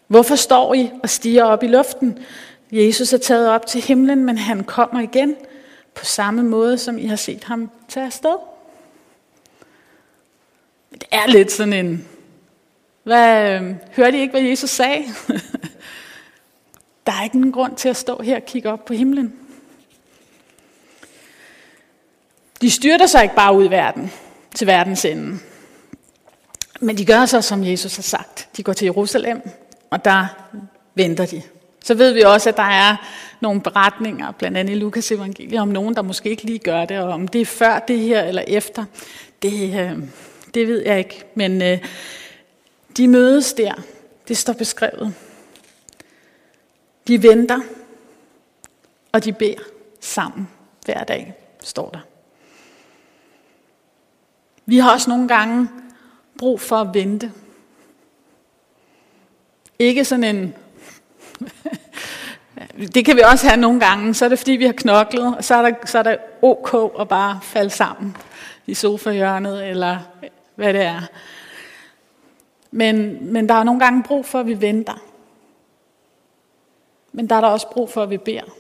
hvorfor 0.08 0.36
står 0.36 0.74
I 0.74 0.92
og 1.04 1.10
stiger 1.10 1.44
op 1.44 1.64
i 1.64 1.68
luften? 1.68 2.20
Jesus 2.72 3.14
er 3.14 3.18
taget 3.18 3.50
op 3.50 3.66
til 3.66 3.82
himlen, 3.82 4.26
men 4.26 4.38
han 4.38 4.64
kommer 4.64 5.02
igen 5.02 5.36
på 5.96 6.06
samme 6.06 6.44
måde, 6.44 6.78
som 6.78 6.98
I 6.98 7.06
har 7.06 7.16
set 7.16 7.44
ham 7.44 7.70
tage 7.90 8.06
afsted. 8.06 8.57
Det 11.00 11.08
er 11.12 11.28
lidt 11.28 11.52
sådan 11.52 11.74
en... 11.74 12.08
Hvad, 13.04 13.52
øh, 13.52 13.76
hørte 13.96 14.18
I 14.18 14.22
ikke, 14.22 14.32
hvad 14.32 14.42
Jesus 14.42 14.70
sagde? 14.70 15.04
Der 17.06 17.14
er 17.14 17.24
ikke 17.24 17.40
nogen 17.40 17.52
grund 17.52 17.76
til 17.76 17.90
at 17.90 17.98
stå 17.98 18.22
her 18.22 18.36
og 18.36 18.46
kigge 18.46 18.70
op 18.70 18.86
på 18.86 18.94
himlen. 18.94 19.34
De 22.62 22.72
styrter 22.72 23.06
sig 23.06 23.24
ikke 23.24 23.36
bare 23.36 23.56
ud 23.56 23.66
i 23.66 23.70
verden, 23.70 24.12
til 24.56 24.68
verdens 24.68 25.06
ende. 25.06 25.40
Men 26.80 26.98
de 26.98 27.06
gør 27.06 27.26
så, 27.26 27.42
som 27.42 27.64
Jesus 27.64 27.96
har 27.96 28.04
sagt. 28.04 28.50
De 28.58 28.64
går 28.64 28.74
til 28.74 28.86
Jerusalem, 28.86 29.42
og 29.90 30.06
der 30.06 30.28
venter 30.96 31.26
de. 31.26 31.42
Så 31.84 31.94
ved 31.94 32.12
vi 32.12 32.22
også, 32.22 32.50
at 32.50 32.58
der 32.58 32.64
er 32.64 32.96
nogle 33.42 33.62
beretninger, 33.62 34.32
blandt 34.32 34.58
andet 34.58 34.74
i 34.74 34.78
Lukas 34.78 35.12
evangeliet, 35.12 35.60
om 35.60 35.68
nogen, 35.68 35.96
der 35.96 36.02
måske 36.02 36.30
ikke 36.30 36.44
lige 36.44 36.60
gør 36.60 36.86
det, 36.86 37.00
og 37.00 37.10
om 37.10 37.28
det 37.28 37.42
er 37.42 37.46
før 37.46 37.80
det 37.80 38.00
her 38.00 38.24
eller 38.24 38.44
efter, 38.48 38.86
det, 39.42 39.80
øh, 39.80 39.98
det 40.58 40.68
ved 40.68 40.86
jeg 40.86 41.00
ikke. 41.00 41.24
Men 41.36 41.62
øh, 41.62 41.78
de 42.98 43.08
mødes 43.08 43.54
der, 43.54 43.74
det 44.28 44.38
står 44.38 44.54
beskrevet. 44.54 45.14
De 47.08 47.24
venter, 47.24 47.60
og 49.12 49.24
de 49.24 49.34
beder 49.34 49.64
sammen 50.00 50.48
hver 50.86 51.04
dag, 51.04 51.34
står 51.64 51.90
der. 51.90 52.00
Vi 54.66 54.78
har 54.78 54.94
også 54.94 55.10
nogle 55.10 55.28
gange 55.28 55.70
brug 56.38 56.62
for 56.62 56.76
at 56.76 56.94
vente. 56.94 57.32
Ikke 59.80 60.06
sådan 60.06 60.36
en... 60.36 60.56
det 62.96 63.06
kan 63.06 63.16
vi 63.16 63.22
også 63.22 63.48
have 63.48 63.62
nogle 63.62 63.80
gange. 63.80 64.14
Så 64.14 64.26
er 64.26 64.30
det 64.30 64.40
fordi, 64.40 64.52
vi 64.52 64.66
har 64.66 64.74
knoklet, 64.74 65.36
og 65.38 65.44
så 65.44 65.56
er 65.56 65.62
der, 65.62 65.76
så 65.86 66.00
er 66.00 66.04
der 66.04 66.18
ok 66.42 66.94
at 67.00 67.08
bare 67.08 67.40
falde 67.44 67.70
sammen 67.70 68.18
i 68.68 68.74
sofahjørnet, 68.74 69.68
eller 69.68 70.00
hvad 70.58 70.74
det 70.74 70.82
er. 70.82 71.02
Men, 72.72 73.26
men 73.34 73.50
der 73.50 73.56
er 73.56 73.64
nogle 73.64 73.80
gange 73.80 74.04
brug 74.04 74.26
for, 74.26 74.40
at 74.40 74.48
vi 74.48 74.62
venter. 74.62 75.04
Men 77.12 77.30
der 77.30 77.36
er 77.36 77.42
der 77.42 77.48
også 77.48 77.70
brug 77.72 77.90
for, 77.90 78.04
at 78.04 78.10
vi 78.10 78.18
beder. 78.18 78.58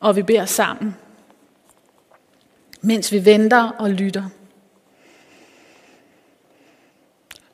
Og 0.00 0.16
vi 0.16 0.22
beder 0.22 0.44
sammen 0.44 0.94
mens 2.84 3.12
vi 3.12 3.24
venter 3.24 3.70
og 3.70 3.90
lytter. 3.90 4.28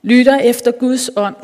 Lytter 0.03 0.39
efter 0.39 0.73
Guds 0.73 1.11
ånd. 1.17 1.37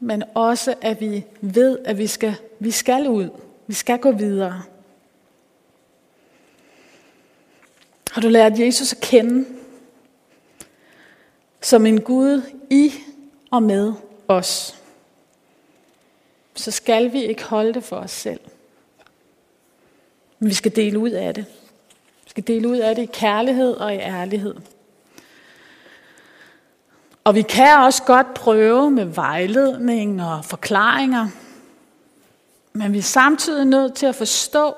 Men 0.00 0.22
også, 0.34 0.74
at 0.82 1.00
vi 1.00 1.24
ved, 1.40 1.78
at 1.84 1.98
vi 1.98 2.06
skal, 2.06 2.34
vi 2.58 2.70
skal 2.70 3.08
ud. 3.08 3.28
Vi 3.66 3.74
skal 3.74 3.98
gå 3.98 4.12
videre. 4.12 4.62
Har 8.16 8.20
du 8.22 8.28
lært 8.28 8.58
Jesus 8.58 8.92
at 8.92 9.00
kende 9.00 9.46
som 11.60 11.86
en 11.86 12.00
Gud 12.00 12.42
i 12.70 12.92
og 13.50 13.62
med 13.62 13.92
os? 14.28 14.76
Så 16.54 16.70
skal 16.70 17.12
vi 17.12 17.24
ikke 17.24 17.44
holde 17.44 17.74
det 17.74 17.84
for 17.84 17.96
os 17.96 18.10
selv. 18.10 18.40
Men 20.38 20.48
vi 20.48 20.54
skal 20.54 20.76
dele 20.76 20.98
ud 20.98 21.10
af 21.10 21.34
det. 21.34 21.44
Vi 22.24 22.30
skal 22.30 22.46
dele 22.46 22.68
ud 22.68 22.76
af 22.76 22.94
det 22.94 23.02
i 23.02 23.10
kærlighed 23.12 23.74
og 23.74 23.94
i 23.94 23.98
ærlighed. 23.98 24.54
Og 27.24 27.34
vi 27.34 27.42
kan 27.42 27.78
også 27.78 28.02
godt 28.02 28.34
prøve 28.34 28.90
med 28.90 29.04
vejledning 29.04 30.22
og 30.22 30.44
forklaringer, 30.44 31.28
men 32.72 32.92
vi 32.92 32.98
er 32.98 33.02
samtidig 33.02 33.64
nødt 33.64 33.94
til 33.94 34.06
at 34.06 34.14
forstå, 34.14 34.74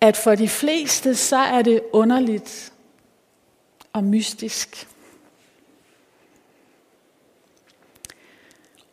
at 0.00 0.16
for 0.16 0.34
de 0.34 0.48
fleste, 0.48 1.14
så 1.14 1.36
er 1.36 1.62
det 1.62 1.80
underligt 1.92 2.72
og 3.92 4.04
mystisk. 4.04 4.88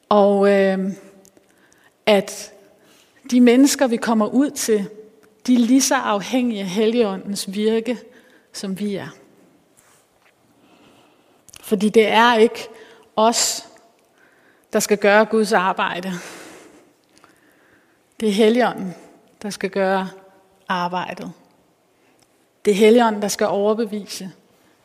Og 0.09 0.51
øh, 0.51 0.91
at 2.05 2.53
de 3.31 3.41
mennesker, 3.41 3.87
vi 3.87 3.97
kommer 3.97 4.27
ud 4.27 4.49
til, 4.49 4.89
de 5.47 5.53
er 5.53 5.59
lige 5.59 5.81
så 5.81 5.95
afhængige 5.95 6.61
af 6.61 6.67
Helligåndens 6.67 7.53
virke, 7.53 7.99
som 8.53 8.79
vi 8.79 8.95
er. 8.95 9.07
Fordi 11.61 11.89
det 11.89 12.07
er 12.07 12.35
ikke 12.35 12.67
os, 13.15 13.67
der 14.73 14.79
skal 14.79 14.97
gøre 14.97 15.25
Guds 15.25 15.53
arbejde. 15.53 16.11
Det 18.19 18.29
er 18.29 18.33
Helligånden, 18.33 18.95
der 19.41 19.49
skal 19.49 19.69
gøre 19.69 20.09
arbejdet. 20.67 21.31
Det 22.65 22.71
er 22.71 22.75
Helligånden, 22.75 23.21
der 23.21 23.27
skal 23.27 23.47
overbevise. 23.47 24.31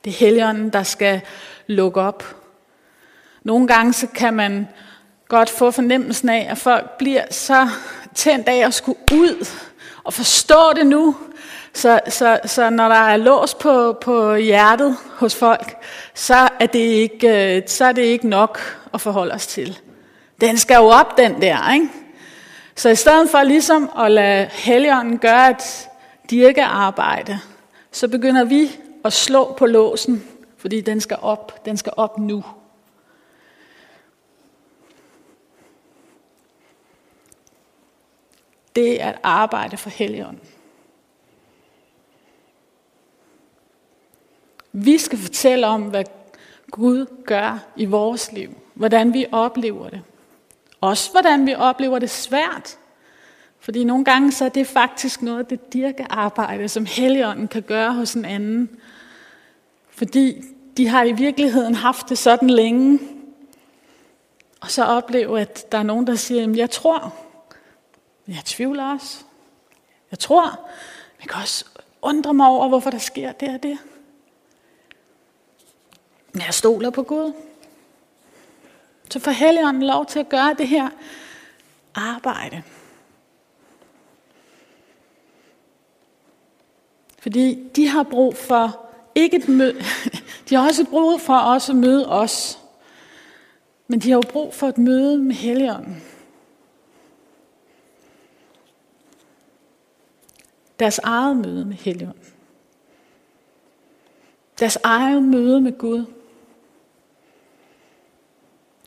Det 0.04 0.10
er 0.10 0.14
Helligånden, 0.14 0.70
der 0.70 0.82
skal 0.82 1.20
lukke 1.66 2.00
op. 2.00 2.24
Nogle 3.42 3.68
gange 3.68 3.92
så 3.92 4.06
kan 4.06 4.34
man 4.34 4.68
godt 5.28 5.50
få 5.50 5.70
fornemmelsen 5.70 6.28
af, 6.28 6.46
at 6.50 6.58
folk 6.58 6.98
bliver 6.98 7.24
så 7.30 7.68
tændt 8.14 8.48
af 8.48 8.66
at 8.66 8.74
skulle 8.74 8.98
ud 9.12 9.46
og 10.04 10.12
forstå 10.12 10.72
det 10.76 10.86
nu. 10.86 11.16
Så, 11.74 12.00
så, 12.08 12.40
så 12.44 12.70
når 12.70 12.88
der 12.88 12.94
er 12.94 13.16
lås 13.16 13.54
på, 13.54 13.92
på 14.00 14.34
hjertet 14.34 14.96
hos 15.10 15.34
folk, 15.34 15.76
så 16.14 16.48
er, 16.60 16.66
det 16.66 16.78
ikke, 16.78 17.56
øh, 17.56 17.62
så 17.66 17.84
er 17.84 17.92
det 17.92 18.02
ikke 18.02 18.28
nok 18.28 18.60
at 18.94 19.00
forholde 19.00 19.34
os 19.34 19.46
til. 19.46 19.78
Den 20.40 20.58
skal 20.58 20.76
jo 20.76 20.84
op, 20.84 21.18
den 21.18 21.42
der. 21.42 21.72
Ikke? 21.72 21.88
Så 22.78 22.88
i 22.88 22.94
stedet 22.94 23.30
for 23.30 23.42
ligesom 23.42 23.90
at 23.98 24.10
lade 24.10 24.46
Helligånden 24.52 25.18
gøre 25.18 25.50
et 25.50 25.88
dirkearbejde, 26.30 27.38
så 27.92 28.08
begynder 28.08 28.44
vi 28.44 28.70
at 29.04 29.12
slå 29.12 29.52
på 29.52 29.66
låsen, 29.66 30.24
fordi 30.56 30.80
den 30.80 31.00
skal 31.00 31.18
op. 31.22 31.64
Den 31.64 31.76
skal 31.76 31.92
op 31.96 32.18
nu. 32.18 32.44
det 38.78 39.02
er 39.02 39.08
at 39.08 39.18
arbejde 39.22 39.76
for 39.76 39.90
Helligånden. 39.90 40.48
Vi 44.72 44.98
skal 44.98 45.18
fortælle 45.18 45.66
om, 45.66 45.82
hvad 45.82 46.04
Gud 46.70 47.06
gør 47.24 47.58
i 47.76 47.84
vores 47.84 48.32
liv. 48.32 48.50
Hvordan 48.74 49.14
vi 49.14 49.26
oplever 49.32 49.90
det. 49.90 50.02
Også 50.80 51.10
hvordan 51.10 51.46
vi 51.46 51.54
oplever 51.54 51.98
det 51.98 52.10
svært. 52.10 52.78
Fordi 53.60 53.84
nogle 53.84 54.04
gange 54.04 54.32
så 54.32 54.44
er 54.44 54.48
det 54.48 54.66
faktisk 54.66 55.22
noget 55.22 55.38
af 55.38 55.46
det 55.46 55.72
dirkearbejde, 55.72 56.68
som 56.68 56.86
Helligånden 56.86 57.48
kan 57.48 57.62
gøre 57.62 57.92
hos 57.92 58.14
en 58.14 58.24
anden. 58.24 58.80
Fordi 59.90 60.42
de 60.76 60.88
har 60.88 61.04
i 61.04 61.12
virkeligheden 61.12 61.74
haft 61.74 62.08
det 62.08 62.18
sådan 62.18 62.50
længe. 62.50 62.98
Og 64.60 64.70
så 64.70 64.84
opleve, 64.84 65.40
at 65.40 65.72
der 65.72 65.78
er 65.78 65.82
nogen, 65.82 66.06
der 66.06 66.14
siger, 66.14 66.50
at 66.50 66.56
jeg 66.56 66.70
tror. 66.70 67.14
Jeg 68.28 68.42
tvivler 68.44 68.92
også. 68.92 69.24
Jeg 70.10 70.18
tror. 70.18 70.68
Jeg 71.20 71.28
kan 71.28 71.42
også 71.42 71.64
undre 72.02 72.34
mig 72.34 72.46
over, 72.46 72.68
hvorfor 72.68 72.90
der 72.90 72.98
sker 72.98 73.32
det 73.32 73.48
og 73.48 73.62
det. 73.62 73.78
Men 76.32 76.42
jeg 76.46 76.54
stoler 76.54 76.90
på 76.90 77.02
Gud. 77.02 77.32
Så 79.10 79.18
får 79.18 79.30
Helligånden 79.30 79.82
lov 79.82 80.06
til 80.06 80.18
at 80.18 80.28
gøre 80.28 80.54
det 80.58 80.68
her 80.68 80.88
arbejde. 81.94 82.62
Fordi 87.18 87.68
de 87.76 87.88
har 87.88 88.02
brug 88.02 88.36
for 88.36 88.86
ikke 89.14 89.36
et 89.36 89.48
møde, 89.48 89.74
de 90.48 90.54
har 90.54 90.66
også 90.66 90.84
brug 90.84 91.20
for 91.20 91.34
også 91.34 91.72
at 91.72 91.76
møde 91.76 92.08
os. 92.08 92.58
Men 93.88 94.00
de 94.00 94.10
har 94.10 94.16
jo 94.16 94.22
brug 94.32 94.54
for 94.54 94.68
et 94.68 94.78
møde 94.78 95.18
med 95.18 95.34
Helligånden. 95.34 96.02
Deres 100.78 100.98
eget 100.98 101.36
møde 101.36 101.64
med 101.64 101.76
Helligånden. 101.76 102.24
Deres 104.58 104.78
eget 104.82 105.22
møde 105.22 105.60
med 105.60 105.78
Gud. 105.78 106.04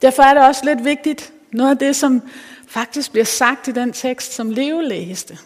Derfor 0.02 0.24
er 0.24 0.34
det 0.34 0.44
også 0.44 0.66
lidt 0.66 0.86
vigtigt, 0.86 1.34
noget 1.52 1.72
af 1.72 1.78
det, 1.78 1.96
som 1.96 2.22
faktisk 2.68 3.12
bliver 3.12 3.26
sagt 3.26 3.68
i 3.68 3.72
den 3.72 3.94
tekst, 3.94 4.34
som 4.34 4.50
Leo 4.50 4.80
læste. 4.80 5.38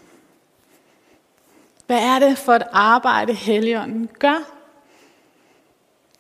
Hvad 1.87 1.99
er 1.99 2.19
det 2.19 2.37
for 2.37 2.53
et 2.53 2.63
arbejde, 2.71 3.33
Helligånden 3.33 4.09
gør? 4.19 4.51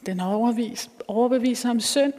Den 0.05 0.19
overbeviser, 0.19 0.89
overbeviser 1.07 1.69
om 1.69 1.79
synd, 1.79 2.13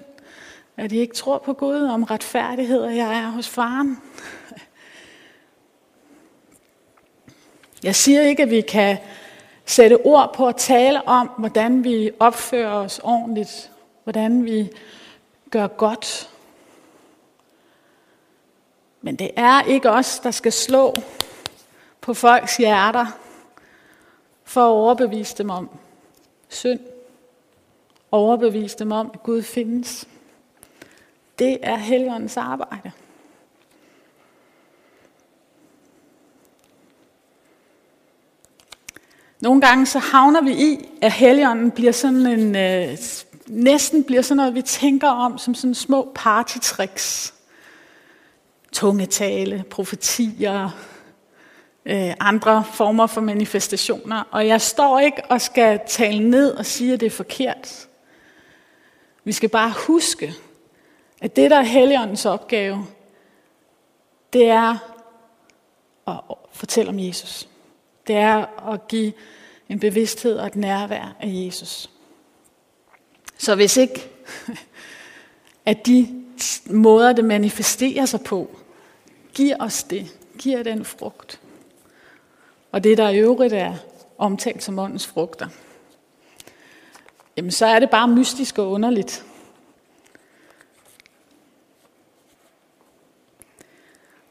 at 0.76 0.90
de 0.90 0.96
ikke 0.96 1.14
tror 1.14 1.38
på 1.38 1.52
Gud, 1.52 1.82
om 1.82 2.02
retfærdighed, 2.02 2.80
og 2.80 2.96
jeg 2.96 3.18
er 3.18 3.28
hos 3.28 3.48
faren. 3.48 3.98
Jeg 7.82 7.94
siger 7.94 8.22
ikke, 8.22 8.42
at 8.42 8.50
vi 8.50 8.60
kan 8.60 8.98
sætte 9.66 10.06
ord 10.06 10.34
på 10.34 10.48
at 10.48 10.56
tale 10.56 11.08
om, 11.08 11.30
hvordan 11.38 11.84
vi 11.84 12.10
opfører 12.20 12.72
os 12.72 13.00
ordentligt, 13.02 13.70
hvordan 14.04 14.44
vi 14.44 14.70
gør 15.50 15.66
godt. 15.66 16.30
Men 19.02 19.16
det 19.16 19.30
er 19.36 19.62
ikke 19.62 19.90
os, 19.90 20.18
der 20.18 20.30
skal 20.30 20.52
slå 20.52 20.94
på 22.00 22.14
folks 22.14 22.56
hjerter 22.56 23.06
for 24.44 24.60
at 24.60 24.70
overbevise 24.70 25.36
dem 25.38 25.50
om 25.50 25.70
synd. 26.48 26.80
Overbevise 28.10 28.78
dem 28.78 28.92
om, 28.92 29.10
at 29.14 29.22
Gud 29.22 29.42
findes. 29.42 30.08
Det 31.38 31.58
er 31.62 31.76
Helligåndens 31.76 32.36
arbejde. 32.36 32.92
Nogle 39.40 39.60
gange 39.60 39.86
så 39.86 39.98
havner 39.98 40.40
vi 40.40 40.52
i, 40.52 40.88
at 41.02 41.12
Helligånden 41.12 41.70
bliver 41.70 41.92
sådan 41.92 42.26
en, 42.26 42.56
øh, 42.56 42.96
næsten 43.48 44.04
bliver 44.04 44.22
sådan 44.22 44.36
noget, 44.36 44.54
vi 44.54 44.62
tænker 44.62 45.08
om 45.08 45.38
som 45.38 45.54
sådan 45.54 45.74
små 45.74 46.12
partytricks. 46.14 47.34
Tungetale, 48.72 49.64
profetier, 49.70 50.70
øh, 51.86 52.14
andre 52.20 52.64
former 52.72 53.06
for 53.06 53.20
manifestationer. 53.20 54.22
Og 54.30 54.46
jeg 54.46 54.60
står 54.60 54.98
ikke 54.98 55.24
og 55.24 55.40
skal 55.40 55.80
tale 55.86 56.30
ned 56.30 56.50
og 56.54 56.66
sige, 56.66 56.92
at 56.92 57.00
det 57.00 57.06
er 57.06 57.10
forkert. 57.10 57.88
Vi 59.24 59.32
skal 59.32 59.48
bare 59.48 59.74
huske, 59.86 60.34
at 61.20 61.36
det, 61.36 61.50
der 61.50 61.56
er 61.56 61.62
Helligåndens 61.62 62.26
opgave, 62.26 62.86
det 64.32 64.48
er 64.48 64.76
at 66.08 66.20
fortælle 66.52 66.88
om 66.88 67.00
Jesus. 67.00 67.48
Det 68.06 68.16
er 68.16 68.68
at 68.72 68.88
give 68.88 69.12
en 69.68 69.80
bevidsthed 69.80 70.38
og 70.38 70.46
et 70.46 70.56
nærvær 70.56 71.16
af 71.20 71.28
Jesus. 71.28 71.90
Så 73.38 73.54
hvis 73.54 73.76
ikke, 73.76 74.10
at 75.64 75.86
de 75.86 76.24
måder, 76.70 77.12
det 77.12 77.24
manifesterer 77.24 78.06
sig 78.06 78.20
på, 78.20 78.58
giver 79.34 79.56
os 79.60 79.82
det, 79.82 80.16
giver 80.38 80.62
den 80.62 80.84
frugt. 80.84 81.40
Og 82.72 82.84
det, 82.84 82.98
der 82.98 83.08
i 83.08 83.18
øvrigt 83.18 83.52
er 83.52 83.74
omtalt 84.18 84.62
som 84.62 84.78
åndens 84.78 85.06
frugter, 85.06 85.48
jamen 87.36 87.50
så 87.50 87.66
er 87.66 87.78
det 87.78 87.90
bare 87.90 88.08
mystisk 88.08 88.58
og 88.58 88.70
underligt. 88.70 89.24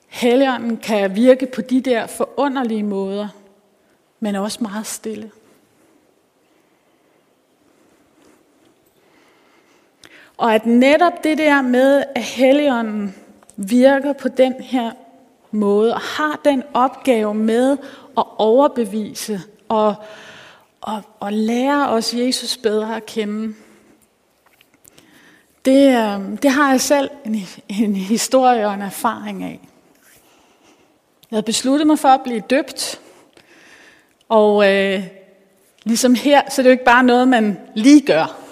Helligånden 0.08 0.78
kan 0.78 1.16
virke 1.16 1.46
på 1.46 1.62
de 1.62 1.82
der 1.82 2.08
forunderlige 2.08 2.84
måder, 2.84 3.28
men 4.20 4.36
også 4.36 4.64
meget 4.64 4.86
stille. 4.86 5.32
Og 10.38 10.56
at 10.56 10.66
netop 10.66 11.24
det 11.24 11.38
der 11.38 11.62
med, 11.62 12.04
at 12.16 12.24
Helligånden 12.24 13.16
virker 13.56 14.14
på 14.14 14.28
den 14.28 14.54
her 14.60 14.92
måde, 15.52 15.94
og 15.94 16.02
har 16.02 16.40
den 16.46 16.64
opgave 16.74 17.34
med 17.34 17.78
at 18.18 18.24
overbevise 18.38 19.42
og, 19.70 19.96
og, 20.82 21.02
og 21.20 21.34
lære 21.34 21.90
os 21.90 22.14
Jesus 22.14 22.58
bedre 22.58 22.96
at 22.96 23.06
kende. 23.06 23.56
Det, 25.66 25.88
øh, 25.88 26.42
det 26.44 26.52
har 26.52 26.72
jeg 26.72 26.82
selv 26.82 27.10
en, 27.26 27.48
en 27.70 27.96
historie 27.96 28.68
og 28.68 28.74
en 28.74 28.82
erfaring 28.82 29.44
af. 29.44 29.60
Jeg 31.32 31.38
havde 31.38 31.44
besluttet 31.44 31.88
mig 31.88 32.00
for 32.00 32.08
at 32.08 32.22
blive 32.24 32.40
døbt, 32.40 33.00
og 34.30 34.74
øh, 34.74 35.04
ligesom 35.84 36.16
her, 36.16 36.42
så 36.50 36.62
er 36.62 36.64
det 36.64 36.70
jo 36.70 36.72
ikke 36.72 36.86
bare 36.86 37.04
noget, 37.04 37.28
man 37.28 37.60
lige 37.76 38.02
gør. 38.02 38.45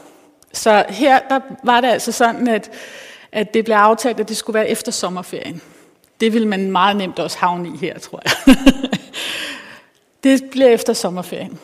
Så 0.53 0.85
her 0.89 1.19
der 1.19 1.39
var 1.63 1.81
det 1.81 1.87
altså 1.87 2.11
sådan, 2.11 2.47
at, 2.47 2.71
at 3.31 3.53
det 3.53 3.65
blev 3.65 3.75
aftalt, 3.75 4.19
at 4.19 4.29
det 4.29 4.37
skulle 4.37 4.53
være 4.53 4.69
efter 4.69 4.91
sommerferien. 4.91 5.61
Det 6.19 6.33
vil 6.33 6.47
man 6.47 6.71
meget 6.71 6.95
nemt 6.95 7.19
også 7.19 7.37
havne 7.37 7.69
i 7.69 7.77
her, 7.77 7.99
tror 7.99 8.21
jeg. 8.25 8.55
det 10.23 10.43
blev 10.51 10.67
efter 10.67 10.93
sommerferien. 10.93 11.59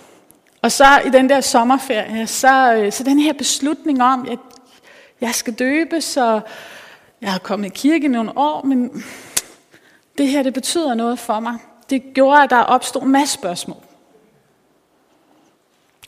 Og 0.62 0.72
så 0.72 1.02
i 1.06 1.10
den 1.10 1.30
der 1.30 1.42
sommerferie, 1.42 2.28
så, 2.28 2.74
øh, 2.74 2.92
så 2.92 3.04
den 3.04 3.20
her 3.20 3.34
beslutning 3.34 4.04
om, 4.04 4.28
at 4.32 4.40
jeg 5.22 5.36
skal 5.36 5.54
døbe, 5.54 6.02
så 6.02 6.42
jeg 7.22 7.32
har 7.32 7.40
kommet 7.40 7.68
i 7.68 7.72
kirke 7.76 8.06
i 8.06 8.08
nogle 8.08 8.38
år, 8.38 8.66
men 8.66 9.04
det 10.18 10.28
her, 10.28 10.44
det 10.44 10.54
betyder 10.54 10.94
noget 10.94 11.20
for 11.20 11.40
mig. 11.40 11.58
Det 11.90 12.04
gjorde, 12.14 12.44
at 12.44 12.50
der 12.50 12.58
opstod 12.60 13.02
en 13.02 13.12
masse 13.12 13.34
spørgsmål. 13.34 13.84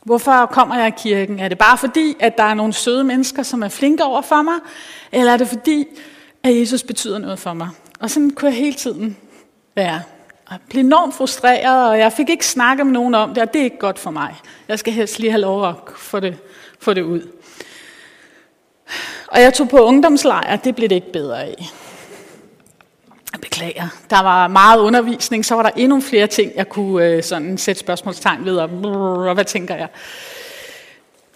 Hvorfor 0.04 0.46
kommer 0.46 0.78
jeg 0.78 0.88
i 0.88 1.00
kirken? 1.02 1.40
Er 1.40 1.48
det 1.48 1.58
bare 1.58 1.78
fordi, 1.78 2.16
at 2.20 2.38
der 2.38 2.44
er 2.44 2.54
nogle 2.54 2.72
søde 2.72 3.04
mennesker, 3.04 3.42
som 3.42 3.62
er 3.62 3.68
flinke 3.68 4.04
over 4.04 4.22
for 4.22 4.42
mig? 4.42 4.54
Eller 5.12 5.32
er 5.32 5.36
det 5.36 5.48
fordi, 5.48 5.86
at 6.42 6.60
Jesus 6.60 6.82
betyder 6.82 7.18
noget 7.18 7.38
for 7.38 7.52
mig? 7.52 7.68
Og 8.00 8.10
sådan 8.10 8.30
kunne 8.30 8.50
jeg 8.50 8.58
hele 8.58 8.74
tiden 8.74 9.16
være. 9.74 10.02
Jeg 10.50 10.58
blev 10.70 10.84
enormt 10.84 11.14
frustreret, 11.14 11.88
og 11.88 11.98
jeg 11.98 12.12
fik 12.12 12.30
ikke 12.30 12.46
snakket 12.46 12.86
med 12.86 12.92
nogen 12.92 13.14
om 13.14 13.34
det, 13.34 13.42
og 13.42 13.52
det 13.52 13.60
er 13.60 13.64
ikke 13.64 13.78
godt 13.78 13.98
for 13.98 14.10
mig. 14.10 14.34
Jeg 14.68 14.78
skal 14.78 14.92
helst 14.92 15.18
lige 15.18 15.30
have 15.30 15.40
lov 15.40 15.68
at 15.68 15.74
få 15.96 16.20
det, 16.20 16.36
få 16.80 16.94
det 16.94 17.02
ud. 17.02 17.28
Og 19.28 19.40
jeg 19.40 19.54
tog 19.54 19.68
på 19.68 19.78
ungdomslejr, 19.78 20.56
det 20.56 20.74
blev 20.74 20.88
det 20.88 20.94
ikke 20.94 21.12
bedre 21.12 21.42
af. 21.42 21.72
Jeg 23.32 23.40
beklager. 23.40 23.88
Der 24.10 24.22
var 24.22 24.48
meget 24.48 24.80
undervisning, 24.80 25.44
så 25.44 25.54
var 25.54 25.62
der 25.62 25.70
endnu 25.76 26.00
flere 26.00 26.26
ting, 26.26 26.52
jeg 26.56 26.68
kunne 26.68 27.06
øh, 27.06 27.22
sådan 27.22 27.58
sætte 27.58 27.80
spørgsmålstegn 27.80 28.44
ved, 28.44 28.56
og, 28.56 28.70
og 29.28 29.34
hvad 29.34 29.44
tænker 29.44 29.74
jeg. 29.74 29.88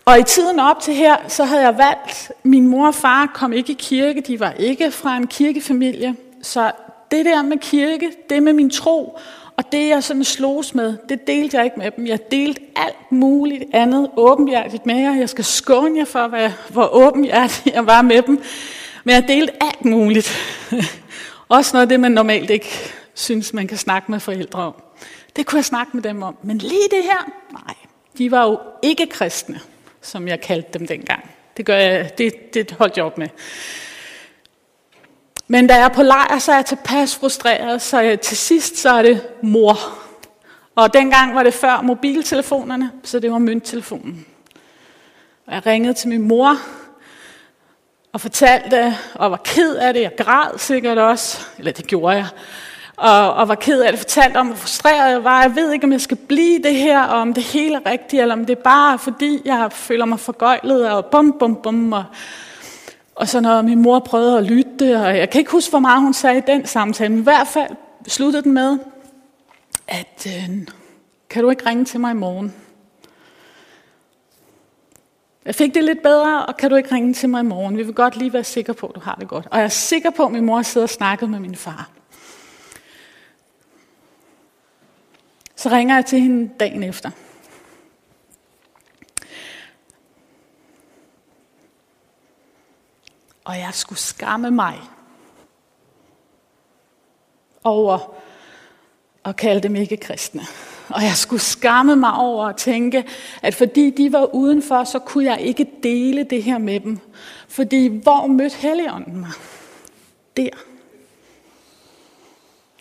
Og 0.05 0.19
i 0.19 0.23
tiden 0.23 0.61
op 0.61 0.81
til 0.81 0.95
her, 0.95 1.17
så 1.29 1.45
havde 1.45 1.63
jeg 1.63 1.79
valgt, 1.79 2.33
min 2.43 2.69
mor 2.69 2.87
og 2.87 2.95
far 2.95 3.31
kom 3.35 3.53
ikke 3.53 3.73
i 3.73 3.77
kirke, 3.79 4.21
de 4.21 4.41
var 4.41 4.53
ikke 4.53 4.91
fra 4.91 5.17
en 5.17 5.27
kirkefamilie, 5.27 6.17
så 6.43 6.71
det 7.11 7.25
der 7.25 7.43
med 7.43 7.59
kirke, 7.59 8.11
det 8.31 8.43
med 8.43 8.53
min 8.53 8.71
tro, 8.71 9.19
og 9.57 9.73
det 9.73 9.89
jeg 9.89 10.05
sådan 10.05 10.25
slogs 10.25 10.75
med, 10.75 10.97
det 11.09 11.27
delte 11.27 11.57
jeg 11.57 11.65
ikke 11.65 11.79
med 11.79 11.91
dem. 11.91 12.07
Jeg 12.07 12.31
delte 12.31 12.61
alt 12.77 13.13
muligt 13.13 13.65
andet 13.73 14.11
åbenhjertigt 14.17 14.87
med 14.87 15.01
jer. 15.01 15.15
Jeg 15.15 15.29
skal 15.29 15.45
skåne 15.45 15.99
jer 15.99 16.05
for, 16.05 16.29
hvad, 16.29 16.51
hvor 16.69 16.95
åbenhjertig 16.95 17.73
jeg 17.75 17.87
var 17.87 18.03
med 18.03 18.23
dem. 18.23 18.43
Men 19.05 19.15
jeg 19.15 19.25
delte 19.29 19.53
alt 19.63 19.85
muligt. 19.85 20.37
Også 21.49 21.77
noget 21.77 21.83
af 21.83 21.89
det, 21.89 22.01
man 22.01 22.13
normalt 22.13 22.51
ikke 22.51 22.69
synes, 23.15 23.53
man 23.53 23.67
kan 23.67 23.79
snakke 23.79 24.11
med 24.11 24.21
forældre 24.21 24.63
om. 24.63 24.75
Det 25.37 25.47
kunne 25.47 25.57
jeg 25.57 25.65
snakke 25.65 25.91
med 25.95 26.03
dem 26.03 26.23
om. 26.23 26.37
Men 26.43 26.59
lige 26.59 26.89
det 26.91 27.03
her, 27.03 27.31
nej. 27.53 27.75
De 28.19 28.31
var 28.31 28.45
jo 28.45 28.59
ikke 28.83 29.07
kristne, 29.07 29.61
som 30.03 30.29
jeg 30.29 30.41
kaldte 30.41 30.79
dem 30.79 30.87
dengang. 30.87 31.31
Det, 31.57 31.67
gør 31.67 31.77
jeg, 31.77 32.19
det, 32.19 32.55
det 32.55 32.71
holdt 32.71 32.97
jeg 32.97 33.05
op 33.05 33.19
med. 33.19 33.29
Men 35.49 35.67
da 35.67 35.75
jeg 35.75 35.85
er 35.85 35.89
på 35.89 36.03
lejr, 36.03 36.39
så 36.39 36.53
er 36.53 36.57
jeg 36.57 36.67
tilpas 36.67 37.17
frustreret, 37.17 37.83
så 37.83 38.01
jeg, 38.01 38.21
til 38.21 38.37
sidst 38.37 38.77
så 38.77 38.91
er 38.91 39.03
det 39.03 39.27
mor. 39.43 39.79
Og 40.75 40.95
dengang 40.95 41.35
var 41.35 41.43
det 41.43 41.55
før 41.55 41.81
mobiltelefonerne, 41.81 42.91
så 43.03 43.21
det 43.21 43.33
var 43.33 43.39
mønttelefonen. 43.39 44.27
Og 45.47 45.55
jeg 45.55 45.67
ringede 45.67 45.95
til 45.95 46.09
min 46.09 46.23
mor 46.23 46.57
og 48.17 48.21
fortalte, 48.21 48.97
og 49.15 49.31
var 49.31 49.41
ked 49.45 49.75
af 49.75 49.95
det. 49.95 50.03
Jeg 50.03 50.13
græd 50.19 50.59
sikkert 50.59 50.99
også, 50.99 51.47
eller 51.59 51.73
det 51.73 51.87
gjorde 51.87 52.17
jeg. 52.17 52.27
Og, 52.97 53.35
og 53.35 53.49
var 53.49 53.55
ked 53.55 53.81
af 53.81 53.93
det, 53.93 53.99
fortalte 53.99 54.37
om, 54.37 54.47
hvor 54.47 54.57
frustreret 54.57 55.11
jeg 55.11 55.25
var. 55.25 55.43
Jeg 55.43 55.55
ved 55.55 55.73
ikke, 55.73 55.85
om 55.85 55.93
jeg 55.93 56.01
skal 56.01 56.17
blive 56.17 56.63
det 56.63 56.75
her, 56.75 57.03
og 57.03 57.21
om 57.21 57.35
det 57.35 57.43
hele 57.43 57.77
er 57.77 57.91
rigtigt, 57.91 58.23
eller 58.23 58.35
om 58.35 58.45
det 58.47 58.59
er 58.59 58.63
bare 58.63 58.99
fordi, 58.99 59.43
jeg 59.45 59.73
føler 59.73 60.05
mig 60.05 60.21
forgøjlet, 60.21 60.91
og 60.91 61.07
bum, 61.07 61.37
bum, 61.39 61.57
bum. 61.63 61.93
Og, 61.93 62.05
og 63.15 63.29
så 63.29 63.41
når 63.41 63.63
min 63.63 63.83
mor 63.83 63.99
prøvede 63.99 64.39
at 64.39 64.45
lytte, 64.45 64.97
og 64.97 65.17
jeg 65.19 65.31
kan 65.31 65.39
ikke 65.39 65.51
huske, 65.51 65.71
hvor 65.71 65.79
meget 65.79 66.01
hun 66.01 66.15
sagde 66.15 66.39
i 66.39 66.43
den 66.47 66.67
samtale, 66.67 67.13
men 67.13 67.21
i 67.21 67.23
hvert 67.23 67.49
fald 67.49 67.71
sluttede 68.09 68.43
den 68.43 68.53
med, 68.53 68.79
at 69.89 70.27
øh, 70.27 70.67
kan 71.31 71.43
du 71.43 71.51
ikke 71.51 71.67
ringe 71.67 71.85
til 71.85 72.01
mig 72.01 72.11
i 72.11 72.15
morgen? 72.15 72.55
Jeg 75.47 75.55
fik 75.55 75.75
det 75.75 75.85
lidt 75.85 76.03
bedre, 76.03 76.47
og 76.47 76.57
kan 76.57 76.71
du 76.71 76.77
ikke 76.77 76.95
ringe 76.95 77.15
til 77.15 77.29
mig 77.29 77.41
i 77.41 77.45
morgen? 77.45 77.77
Vi 77.77 77.83
vil 77.83 77.95
godt 77.95 78.17
lige 78.17 78.33
være 78.33 78.45
sikre 78.45 78.75
på, 78.75 78.87
at 78.87 78.95
du 78.95 79.01
har 79.01 79.15
det 79.15 79.29
godt. 79.29 79.47
Og 79.51 79.59
jeg 79.59 79.65
er 79.65 79.69
sikker 79.69 80.11
på, 80.11 80.27
at 80.27 80.33
min 80.33 80.45
mor 80.45 80.63
sidder 80.63 80.85
og 80.85 80.91
snakker 80.91 81.27
med 81.27 81.41
min 81.41 81.57
far. 81.57 81.91
Så 85.57 85.69
ringer 85.69 85.95
jeg 85.95 86.07
til 86.07 86.21
hende 86.21 86.51
dagen 86.61 86.83
efter. 86.83 87.11
Og 93.45 93.59
jeg 93.59 93.71
skulle 93.73 93.99
skamme 93.99 94.51
mig 94.51 94.81
over 97.65 98.15
at 99.25 99.37
kalde 99.37 99.61
dem 99.61 99.77
ikke 99.77 99.97
kristne. 99.97 100.43
Og 100.89 101.03
jeg 101.03 101.17
skulle 101.17 101.43
skamme 101.43 101.97
mig 101.97 102.13
over 102.13 102.47
at 102.47 102.57
tænke, 102.57 103.05
at 103.43 103.55
fordi 103.55 103.91
de 103.91 104.13
var 104.13 104.35
udenfor, 104.35 104.85
så 104.85 104.99
kunne 104.99 105.25
jeg 105.25 105.41
ikke 105.41 105.67
dele 105.83 106.25
det 106.25 106.43
her 106.43 106.59
med 106.59 106.81
dem. 106.81 106.99
Fordi 107.49 107.87
hvor 107.87 108.27
mødte 108.27 108.57
Helligånden 108.57 109.21
mig? 109.21 109.31
Der. 110.37 110.49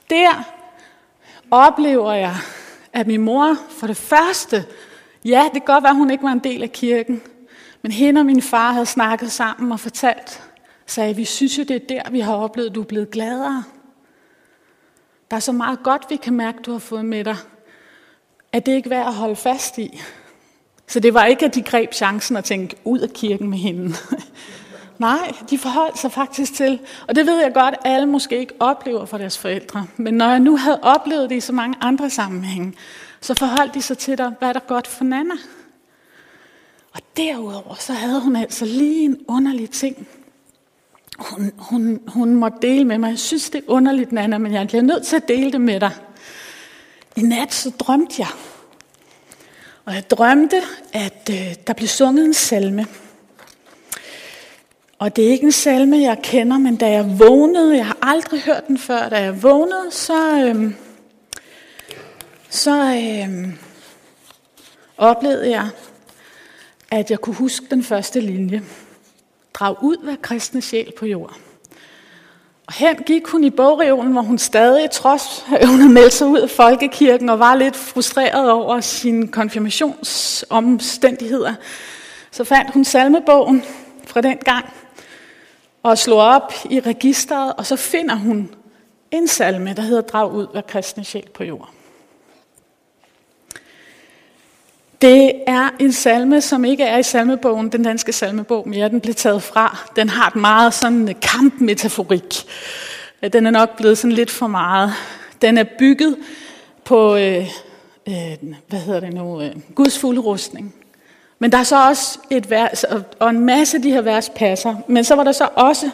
Der 0.09 0.43
oplever 1.51 2.13
jeg, 2.13 2.35
at 2.93 3.07
min 3.07 3.21
mor 3.21 3.55
for 3.69 3.87
det 3.87 3.97
første, 3.97 4.65
ja, 5.25 5.43
det 5.43 5.65
kan 5.65 5.73
godt 5.73 5.83
være, 5.83 5.91
at 5.91 5.97
hun 5.97 6.11
ikke 6.11 6.23
var 6.23 6.31
en 6.31 6.39
del 6.39 6.63
af 6.63 6.71
kirken, 6.71 7.21
men 7.81 7.91
hende 7.91 8.19
og 8.19 8.25
min 8.25 8.41
far 8.41 8.71
havde 8.71 8.85
snakket 8.85 9.31
sammen 9.31 9.71
og 9.71 9.79
fortalt, 9.79 10.43
sagde, 10.85 11.15
vi 11.15 11.25
synes 11.25 11.57
jo, 11.57 11.63
det 11.63 11.75
er 11.75 11.87
der, 11.89 12.11
vi 12.11 12.19
har 12.19 12.35
oplevet, 12.35 12.69
at 12.69 12.75
du 12.75 12.81
er 12.81 12.85
blevet 12.85 13.11
gladere. 13.11 13.63
Der 15.31 15.35
er 15.35 15.41
så 15.41 15.51
meget 15.51 15.83
godt, 15.83 16.05
vi 16.09 16.15
kan 16.15 16.33
mærke, 16.33 16.57
du 16.65 16.71
har 16.71 16.79
fået 16.79 17.05
med 17.05 17.23
dig, 17.23 17.35
at 18.55 18.65
det 18.65 18.71
ikke 18.71 18.89
værd 18.89 19.07
at 19.07 19.13
holde 19.13 19.35
fast 19.35 19.77
i. 19.77 20.01
Så 20.87 20.99
det 20.99 21.13
var 21.13 21.25
ikke, 21.25 21.45
at 21.45 21.55
de 21.55 21.61
greb 21.61 21.93
chancen 21.93 22.35
og 22.35 22.43
tænkte 22.43 22.75
ud 22.83 22.99
af 22.99 23.09
kirken 23.09 23.49
med 23.49 23.57
hende. 23.57 23.93
Nej, 24.97 25.31
de 25.49 25.57
forholdt 25.57 25.99
sig 25.99 26.11
faktisk 26.11 26.53
til, 26.53 26.79
og 27.07 27.15
det 27.15 27.25
ved 27.25 27.41
jeg 27.41 27.53
godt, 27.53 27.73
at 27.73 27.91
alle 27.91 28.05
måske 28.05 28.39
ikke 28.39 28.53
oplever 28.59 29.05
for 29.05 29.17
deres 29.17 29.37
forældre. 29.37 29.87
Men 29.97 30.13
når 30.13 30.29
jeg 30.29 30.39
nu 30.39 30.57
havde 30.57 30.79
oplevet 30.81 31.29
det 31.29 31.35
i 31.35 31.39
så 31.39 31.53
mange 31.53 31.77
andre 31.81 32.09
sammenhænge, 32.09 32.73
så 33.21 33.33
forholdt 33.33 33.73
de 33.73 33.81
sig 33.81 33.97
til 33.97 34.17
dig, 34.17 34.33
hvad 34.39 34.49
er 34.49 34.53
der 34.53 34.59
godt 34.59 34.87
for 34.87 35.03
Nana? 35.03 35.35
Og 36.93 37.01
derudover, 37.17 37.75
så 37.79 37.93
havde 37.93 38.21
hun 38.21 38.35
altså 38.35 38.65
lige 38.65 39.05
en 39.05 39.17
underlig 39.27 39.69
ting, 39.69 40.07
hun, 41.17 41.51
hun, 41.57 42.01
hun 42.07 42.35
måtte 42.35 42.57
dele 42.61 42.85
med 42.85 42.97
mig. 42.97 43.09
Jeg 43.09 43.19
synes, 43.19 43.49
det 43.49 43.59
er 43.59 43.71
underligt, 43.71 44.11
Nana, 44.11 44.37
men 44.37 44.53
jeg 44.53 44.67
bliver 44.67 44.81
nødt 44.81 45.05
til 45.05 45.15
at 45.15 45.27
dele 45.27 45.51
det 45.51 45.61
med 45.61 45.79
dig. 45.79 45.91
I 47.15 47.21
nat 47.21 47.53
så 47.53 47.69
drømte 47.69 48.15
jeg. 48.17 48.27
Og 49.85 49.93
jeg 49.93 50.09
drømte, 50.09 50.61
at 50.93 51.29
øh, 51.31 51.55
der 51.67 51.73
blev 51.73 51.87
sunget 51.87 52.25
en 52.25 52.33
salme. 52.33 52.87
Og 54.99 55.15
det 55.15 55.25
er 55.25 55.29
ikke 55.29 55.45
en 55.45 55.51
salme, 55.51 55.97
jeg 55.97 56.17
kender, 56.23 56.57
men 56.57 56.75
da 56.75 56.91
jeg 56.91 57.19
vågnede, 57.19 57.77
jeg 57.77 57.85
har 57.85 57.97
aldrig 58.01 58.41
hørt 58.41 58.67
den 58.67 58.77
før, 58.77 59.09
da 59.09 59.21
jeg 59.21 59.43
vågnede, 59.43 59.91
så, 59.91 60.37
øh, 60.37 60.73
så 62.49 62.71
øh, 62.71 63.53
oplevede 64.97 65.49
jeg, 65.49 65.69
at 66.91 67.11
jeg 67.11 67.19
kunne 67.19 67.35
huske 67.35 67.65
den 67.69 67.83
første 67.83 68.19
linje. 68.19 68.63
Drag 69.53 69.83
ud 69.83 70.03
hver 70.03 70.15
kristne 70.21 70.61
sjæl 70.61 70.91
på 70.97 71.05
jord. 71.05 71.44
Og 72.67 72.73
hen 72.73 72.95
gik 72.95 73.27
hun 73.27 73.43
i 73.43 73.49
bogreolen, 73.49 74.11
hvor 74.11 74.21
hun 74.21 74.37
stadig, 74.37 74.91
trods 74.91 75.45
at 75.55 75.67
hun 75.67 75.79
havde 75.79 75.93
meldt 75.93 76.13
sig 76.13 76.27
ud 76.27 76.39
af 76.39 76.49
folkekirken 76.49 77.29
og 77.29 77.39
var 77.39 77.55
lidt 77.55 77.75
frustreret 77.75 78.51
over 78.51 78.81
sine 78.81 79.27
konfirmationsomstændigheder, 79.27 81.53
så 82.31 82.43
fandt 82.43 82.73
hun 82.73 82.85
salmebogen 82.85 83.63
fra 84.07 84.21
den 84.21 84.37
gang 84.37 84.73
og 85.83 85.97
slog 85.97 86.19
op 86.19 86.53
i 86.69 86.79
registret, 86.79 87.53
og 87.53 87.65
så 87.65 87.75
finder 87.75 88.15
hun 88.15 88.49
en 89.11 89.27
salme, 89.27 89.73
der 89.73 89.81
hedder 89.81 90.01
Drag 90.01 90.31
ud 90.31 90.47
af 90.53 90.67
kristne 90.67 91.03
sjæl 91.03 91.29
på 91.33 91.43
jord. 91.43 91.74
Det 95.01 95.31
er 95.47 95.69
en 95.79 95.91
salme, 95.91 96.41
som 96.41 96.65
ikke 96.65 96.83
er 96.83 96.97
i 96.97 97.03
salmebogen, 97.03 97.69
den 97.69 97.83
danske 97.83 98.13
salmebog 98.13 98.69
mere. 98.69 98.89
Den 98.89 99.01
blev 99.01 99.13
taget 99.13 99.43
fra. 99.43 99.89
Den 99.95 100.09
har 100.09 100.27
et 100.27 100.35
meget 100.35 100.73
sådan 100.73 101.09
øh, 101.09 101.15
kampmetaforik. 101.21 102.35
Øh, 103.23 103.33
den 103.33 103.45
er 103.45 103.51
nok 103.51 103.77
blevet 103.77 103.97
sådan 103.97 104.11
lidt 104.11 104.31
for 104.31 104.47
meget. 104.47 104.93
Den 105.41 105.57
er 105.57 105.63
bygget 105.79 106.17
på, 106.83 107.15
øh, 107.15 107.47
øh, 108.07 108.37
hvad 108.67 108.79
hedder 108.79 108.99
det 108.99 109.13
nu, 109.13 109.41
øh, 109.41 109.55
Guds 109.75 109.99
fulde 109.99 110.21
rustning. 110.21 110.75
Men 111.39 111.51
der 111.51 111.57
er 111.57 111.63
så 111.63 111.87
også 111.87 112.19
et 112.29 112.49
vers, 112.49 112.85
og 113.19 113.29
en 113.29 113.39
masse 113.39 113.77
af 113.77 113.83
de 113.83 113.91
her 113.91 114.01
vers 114.01 114.29
passer. 114.29 114.75
Men 114.87 115.03
så 115.03 115.15
var 115.15 115.23
der 115.23 115.31
så 115.31 115.49
også 115.55 115.89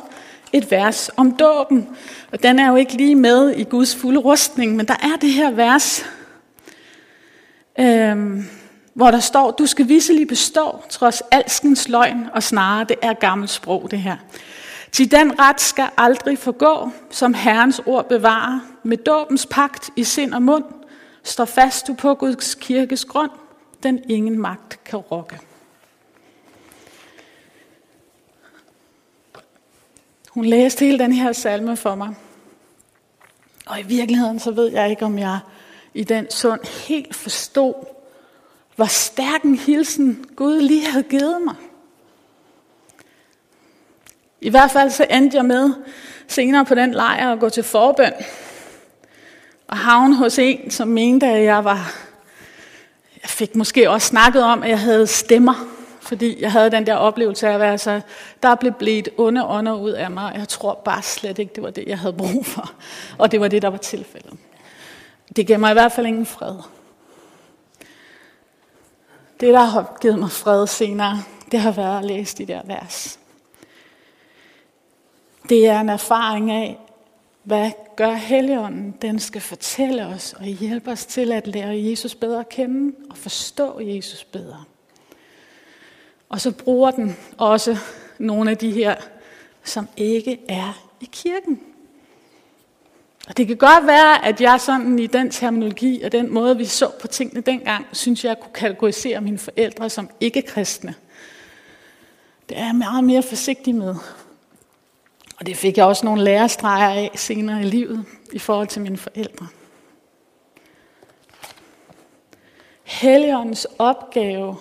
et 0.53 0.71
vers 0.71 1.09
om 1.17 1.31
dåben. 1.31 1.87
Og 2.31 2.43
den 2.43 2.59
er 2.59 2.69
jo 2.69 2.75
ikke 2.75 2.93
lige 2.93 3.15
med 3.15 3.49
i 3.49 3.63
Guds 3.63 3.95
fulde 3.95 4.19
rustning, 4.19 4.75
men 4.75 4.87
der 4.87 4.93
er 4.93 5.17
det 5.21 5.29
her 5.29 5.51
vers. 5.51 6.05
Øh, 7.79 8.43
hvor 8.93 9.11
der 9.11 9.19
står, 9.19 9.51
du 9.51 9.65
skal 9.65 9.87
visselig 9.87 10.27
bestå, 10.27 10.83
trods 10.89 11.23
alskens 11.31 11.89
løgn 11.89 12.27
og 12.33 12.43
snare, 12.43 12.83
det 12.83 12.95
er 13.01 13.13
gammelt 13.13 13.51
sprog 13.51 13.91
det 13.91 13.99
her. 13.99 14.17
Til 14.91 15.11
den 15.11 15.39
ret 15.39 15.61
skal 15.61 15.89
aldrig 15.97 16.37
forgå, 16.37 16.89
som 17.09 17.33
Herrens 17.33 17.81
ord 17.85 18.09
bevarer, 18.09 18.59
med 18.83 18.97
dåbens 18.97 19.45
pagt 19.45 19.89
i 19.95 20.03
sind 20.03 20.33
og 20.33 20.41
mund, 20.41 20.63
står 21.23 21.45
fast 21.45 21.87
du 21.87 21.93
på 21.93 22.15
Guds 22.15 22.55
kirkes 22.55 23.05
grund, 23.05 23.31
den 23.83 24.03
ingen 24.09 24.39
magt 24.39 24.83
kan 24.83 24.99
rokke. 24.99 25.39
Hun 30.29 30.45
læste 30.45 30.85
hele 30.85 30.99
den 30.99 31.11
her 31.11 31.33
salme 31.33 31.77
for 31.77 31.95
mig. 31.95 32.15
Og 33.65 33.79
i 33.79 33.83
virkeligheden 33.83 34.39
så 34.39 34.51
ved 34.51 34.71
jeg 34.71 34.89
ikke, 34.89 35.05
om 35.05 35.19
jeg 35.19 35.39
i 35.93 36.03
den 36.03 36.31
sund 36.31 36.87
helt 36.87 37.15
forstod, 37.15 37.73
hvor 38.75 38.85
stærk 38.85 39.43
en 39.43 39.55
hilsen 39.55 40.25
Gud 40.35 40.61
lige 40.61 40.87
havde 40.87 41.03
givet 41.03 41.41
mig. 41.45 41.55
I 44.41 44.49
hvert 44.49 44.71
fald 44.71 44.89
så 44.89 45.05
endte 45.09 45.37
jeg 45.37 45.45
med 45.45 45.73
senere 46.27 46.65
på 46.65 46.75
den 46.75 46.93
lejr 46.93 47.31
at 47.31 47.39
gå 47.39 47.49
til 47.49 47.63
forbøn. 47.63 48.13
Og 49.67 49.77
havne 49.77 50.15
hos 50.15 50.39
en, 50.39 50.71
som 50.71 50.87
mente, 50.87 51.27
at 51.27 51.43
jeg 51.43 51.63
var... 51.63 51.93
Jeg 53.21 53.29
fik 53.29 53.55
måske 53.55 53.89
også 53.89 54.07
snakket 54.07 54.43
om, 54.43 54.63
at 54.63 54.69
jeg 54.69 54.79
havde 54.79 55.07
stemmer. 55.07 55.67
Fordi 56.01 56.41
jeg 56.41 56.51
havde 56.51 56.71
den 56.71 56.85
der 56.85 56.95
oplevelse 56.95 57.47
af 57.47 57.53
at 57.53 57.59
være 57.59 57.77
så... 57.77 58.01
Der 58.43 58.55
blev 58.55 58.71
blevet 58.71 59.09
onde 59.17 59.45
ånder 59.45 59.73
ud 59.73 59.91
af 59.91 60.11
mig. 60.11 60.25
Og 60.33 60.39
jeg 60.39 60.47
tror 60.47 60.81
bare 60.85 61.01
slet 61.01 61.39
ikke, 61.39 61.53
det 61.55 61.63
var 61.63 61.69
det, 61.69 61.83
jeg 61.87 61.99
havde 61.99 62.13
brug 62.13 62.45
for. 62.45 62.73
Og 63.17 63.31
det 63.31 63.41
var 63.41 63.47
det, 63.47 63.61
der 63.61 63.67
var 63.67 63.77
tilfældet. 63.77 64.33
Det 65.35 65.47
gav 65.47 65.59
mig 65.59 65.71
i 65.71 65.73
hvert 65.73 65.91
fald 65.91 66.07
ingen 66.07 66.25
fred. 66.25 66.55
Det, 69.41 69.53
der 69.53 69.63
har 69.63 69.97
givet 70.01 70.19
mig 70.19 70.31
fred 70.31 70.67
senere, 70.67 71.23
det 71.51 71.59
har 71.59 71.71
været 71.71 71.99
at 71.99 72.05
læse 72.05 72.37
de 72.37 72.45
der 72.45 72.61
vers. 72.65 73.19
Det 75.49 75.67
er 75.67 75.79
en 75.79 75.89
erfaring 75.89 76.51
af, 76.51 76.79
hvad 77.43 77.71
gør 77.95 78.11
Helligånden? 78.11 78.95
Den 79.01 79.19
skal 79.19 79.41
fortælle 79.41 80.05
os 80.05 80.33
og 80.33 80.45
hjælpe 80.45 80.91
os 80.91 81.05
til 81.05 81.31
at 81.31 81.47
lære 81.47 81.89
Jesus 81.89 82.15
bedre 82.15 82.39
at 82.39 82.49
kende 82.49 82.95
og 83.09 83.17
forstå 83.17 83.79
Jesus 83.79 84.23
bedre. 84.23 84.63
Og 86.29 86.41
så 86.41 86.51
bruger 86.51 86.91
den 86.91 87.17
også 87.37 87.77
nogle 88.17 88.51
af 88.51 88.57
de 88.57 88.71
her, 88.71 88.95
som 89.63 89.87
ikke 89.97 90.39
er 90.49 90.87
i 91.01 91.09
kirken. 91.11 91.59
Og 93.27 93.37
det 93.37 93.47
kan 93.47 93.57
godt 93.57 93.87
være, 93.87 94.25
at 94.25 94.41
jeg 94.41 94.61
sådan 94.61 94.99
i 94.99 95.07
den 95.07 95.31
terminologi 95.31 96.01
og 96.01 96.11
den 96.11 96.33
måde, 96.33 96.57
vi 96.57 96.65
så 96.65 96.91
på 97.01 97.07
tingene 97.07 97.41
dengang, 97.41 97.85
synes 97.91 98.25
jeg, 98.25 98.39
kunne 98.39 98.53
kategorisere 98.53 99.21
mine 99.21 99.37
forældre 99.37 99.89
som 99.89 100.09
ikke-kristne. 100.19 100.95
Det 102.49 102.57
er 102.57 102.65
jeg 102.65 102.75
meget 102.75 103.03
mere 103.03 103.23
forsigtig 103.23 103.75
med. 103.75 103.95
Og 105.39 105.45
det 105.45 105.57
fik 105.57 105.77
jeg 105.77 105.85
også 105.85 106.05
nogle 106.05 106.23
lærestreger 106.23 106.89
af 106.89 107.11
senere 107.15 107.61
i 107.61 107.63
livet 107.63 108.05
i 108.33 108.39
forhold 108.39 108.67
til 108.67 108.81
mine 108.81 108.97
forældre. 108.97 109.47
Helligåndens 112.83 113.67
opgave, 113.79 114.55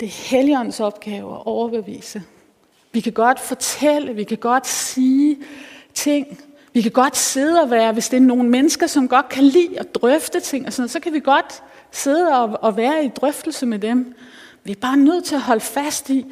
det 0.00 0.06
er 0.06 0.28
Helligåndens 0.30 0.80
opgave 0.80 1.34
at 1.34 1.46
overbevise. 1.46 2.22
Vi 2.92 3.00
kan 3.00 3.12
godt 3.12 3.40
fortælle, 3.40 4.14
vi 4.14 4.24
kan 4.24 4.38
godt 4.38 4.66
sige 4.66 5.38
ting, 5.94 6.40
vi 6.72 6.82
kan 6.82 6.92
godt 6.92 7.16
sidde 7.16 7.60
og 7.60 7.70
være, 7.70 7.92
hvis 7.92 8.08
det 8.08 8.16
er 8.16 8.20
nogle 8.20 8.48
mennesker, 8.48 8.86
som 8.86 9.08
godt 9.08 9.28
kan 9.28 9.44
lide 9.44 9.80
at 9.80 9.94
drøfte 9.94 10.40
ting, 10.40 10.66
og 10.66 10.72
sådan 10.72 10.82
noget, 10.82 10.90
så 10.90 11.00
kan 11.00 11.12
vi 11.12 11.20
godt 11.20 11.62
sidde 11.90 12.40
og, 12.40 12.58
og 12.62 12.76
være 12.76 13.04
i 13.04 13.08
drøftelse 13.08 13.66
med 13.66 13.78
dem. 13.78 14.14
Vi 14.64 14.72
er 14.72 14.76
bare 14.80 14.96
nødt 14.96 15.24
til 15.24 15.34
at 15.34 15.40
holde 15.40 15.60
fast 15.60 16.10
i, 16.10 16.26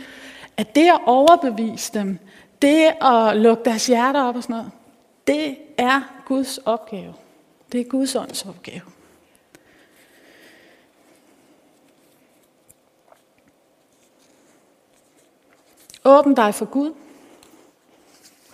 at 0.56 0.74
det 0.74 0.88
at 0.88 1.00
overbevise 1.06 1.92
dem, 1.94 2.18
det 2.62 2.90
at 3.00 3.36
lukke 3.36 3.64
deres 3.64 3.86
hjerter 3.86 4.22
op 4.22 4.36
og 4.36 4.42
sådan 4.42 4.56
noget, 4.56 4.70
det 5.26 5.56
er 5.78 6.00
Guds 6.26 6.58
opgave. 6.58 7.14
Det 7.72 7.80
er 7.80 7.84
Guds 7.84 8.14
ånds 8.14 8.46
opgave. 8.46 8.80
Åbn 16.04 16.34
dig 16.34 16.54
for 16.54 16.64
Gud. 16.64 16.92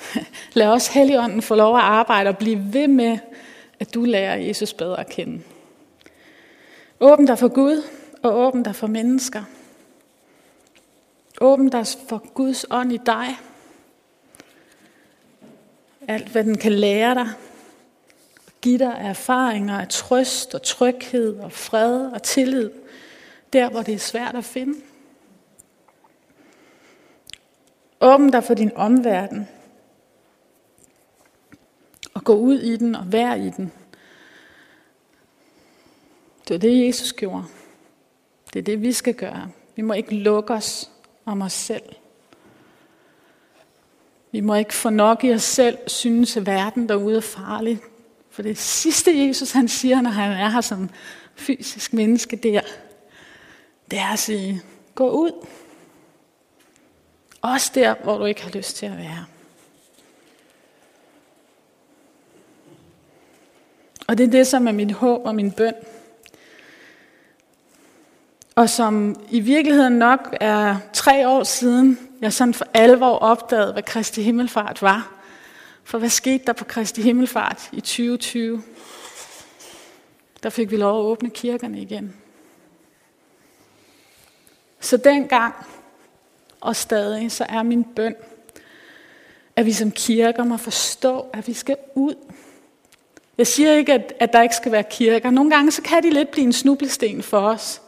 Lad 0.52 0.68
os 0.68 0.88
Helligånden 0.88 1.42
få 1.42 1.54
lov 1.54 1.76
at 1.76 1.82
arbejde 1.82 2.28
og 2.28 2.38
blive 2.38 2.72
ved 2.72 2.88
med, 2.88 3.18
at 3.80 3.94
du 3.94 4.04
lærer 4.04 4.36
Jesus 4.36 4.72
bedre 4.72 5.00
at 5.00 5.08
kende. 5.08 5.42
Åbn 7.00 7.26
dig 7.26 7.38
for 7.38 7.48
Gud, 7.48 7.82
og 8.22 8.38
åbn 8.38 8.62
dig 8.62 8.76
for 8.76 8.86
mennesker. 8.86 9.42
Åbn 11.40 11.68
dig 11.68 11.86
for 12.08 12.22
Guds 12.34 12.66
ånd 12.70 12.92
i 12.92 13.00
dig. 13.06 13.26
Alt, 16.08 16.28
hvad 16.28 16.44
den 16.44 16.58
kan 16.58 16.72
lære 16.72 17.14
dig. 17.14 17.28
Giv 18.62 18.78
dig 18.78 18.96
erfaringer 18.98 19.78
af 19.78 19.88
trøst 19.88 20.54
og 20.54 20.62
tryghed 20.62 21.38
og 21.38 21.52
fred 21.52 22.06
og 22.06 22.22
tillid. 22.22 22.70
Der, 23.52 23.70
hvor 23.70 23.82
det 23.82 23.94
er 23.94 23.98
svært 23.98 24.34
at 24.34 24.44
finde. 24.44 24.74
Åbn 28.00 28.30
dig 28.30 28.44
for 28.44 28.54
din 28.54 28.72
omverden. 28.76 29.48
Og 32.24 32.26
gå 32.26 32.34
ud 32.34 32.58
i 32.58 32.76
den 32.76 32.94
og 32.94 33.12
vær 33.12 33.34
i 33.34 33.50
den. 33.50 33.72
Det 36.48 36.54
er 36.54 36.58
det, 36.58 36.86
Jesus 36.86 37.12
gjorde. 37.12 37.44
Det 38.52 38.58
er 38.58 38.62
det, 38.62 38.82
vi 38.82 38.92
skal 38.92 39.14
gøre. 39.14 39.50
Vi 39.76 39.82
må 39.82 39.92
ikke 39.92 40.14
lukke 40.14 40.54
os 40.54 40.90
om 41.24 41.42
os 41.42 41.52
selv. 41.52 41.82
Vi 44.32 44.40
må 44.40 44.54
ikke 44.54 44.74
få 44.74 44.90
nok 44.90 45.24
i 45.24 45.32
os 45.32 45.42
selv, 45.42 45.78
synes, 45.86 46.36
at 46.36 46.46
verden 46.46 46.88
derude 46.88 47.16
er 47.16 47.20
farlig. 47.20 47.78
For 48.30 48.42
det 48.42 48.58
sidste, 48.58 49.26
Jesus 49.26 49.52
han 49.52 49.68
siger, 49.68 50.00
når 50.00 50.10
han 50.10 50.32
er 50.32 50.48
her 50.48 50.60
som 50.60 50.90
fysisk 51.34 51.92
menneske 51.92 52.36
der, 52.36 52.60
det 53.90 53.98
er 53.98 54.12
at 54.12 54.18
sige, 54.18 54.62
gå 54.94 55.10
ud. 55.10 55.46
Også 57.42 57.72
der, 57.74 57.94
hvor 58.02 58.18
du 58.18 58.24
ikke 58.24 58.42
har 58.42 58.50
lyst 58.50 58.76
til 58.76 58.86
at 58.86 58.98
være. 58.98 59.26
Og 64.06 64.18
det 64.18 64.26
er 64.26 64.30
det, 64.30 64.46
som 64.46 64.68
er 64.68 64.72
mit 64.72 64.92
håb 64.92 65.26
og 65.26 65.34
min 65.34 65.52
bøn. 65.52 65.74
Og 68.54 68.70
som 68.70 69.20
i 69.30 69.40
virkeligheden 69.40 69.92
nok 69.92 70.36
er 70.40 70.76
tre 70.92 71.28
år 71.28 71.42
siden, 71.42 71.98
jeg 72.20 72.32
sådan 72.32 72.54
for 72.54 72.66
alvor 72.74 73.18
opdagede, 73.18 73.72
hvad 73.72 73.82
Kristi 73.82 74.22
Himmelfart 74.22 74.82
var. 74.82 75.10
For 75.84 75.98
hvad 75.98 76.08
skete 76.08 76.44
der 76.46 76.52
på 76.52 76.64
Kristi 76.64 77.02
Himmelfart 77.02 77.68
i 77.72 77.80
2020? 77.80 78.62
Der 80.42 80.50
fik 80.50 80.70
vi 80.70 80.76
lov 80.76 80.98
at 80.98 81.04
åbne 81.04 81.30
kirkerne 81.30 81.80
igen. 81.80 82.16
Så 84.80 84.96
dengang 84.96 85.54
og 86.60 86.76
stadig, 86.76 87.32
så 87.32 87.46
er 87.48 87.62
min 87.62 87.84
bøn, 87.84 88.14
at 89.56 89.66
vi 89.66 89.72
som 89.72 89.90
kirker 89.90 90.44
må 90.44 90.56
forstå, 90.56 91.26
at 91.32 91.48
vi 91.48 91.52
skal 91.52 91.76
ud. 91.94 92.14
Jeg 93.38 93.46
siger 93.46 93.72
ikke, 93.72 93.92
at, 93.92 94.12
at 94.20 94.32
der 94.32 94.42
ikke 94.42 94.56
skal 94.56 94.72
være 94.72 94.84
kirker. 94.90 95.30
Nogle 95.30 95.50
gange 95.50 95.70
så 95.70 95.82
kan 95.82 96.02
de 96.02 96.10
lidt 96.10 96.30
blive 96.30 96.44
en 96.44 96.52
snublesten 96.52 97.22
for 97.22 97.40
os. 97.40 97.82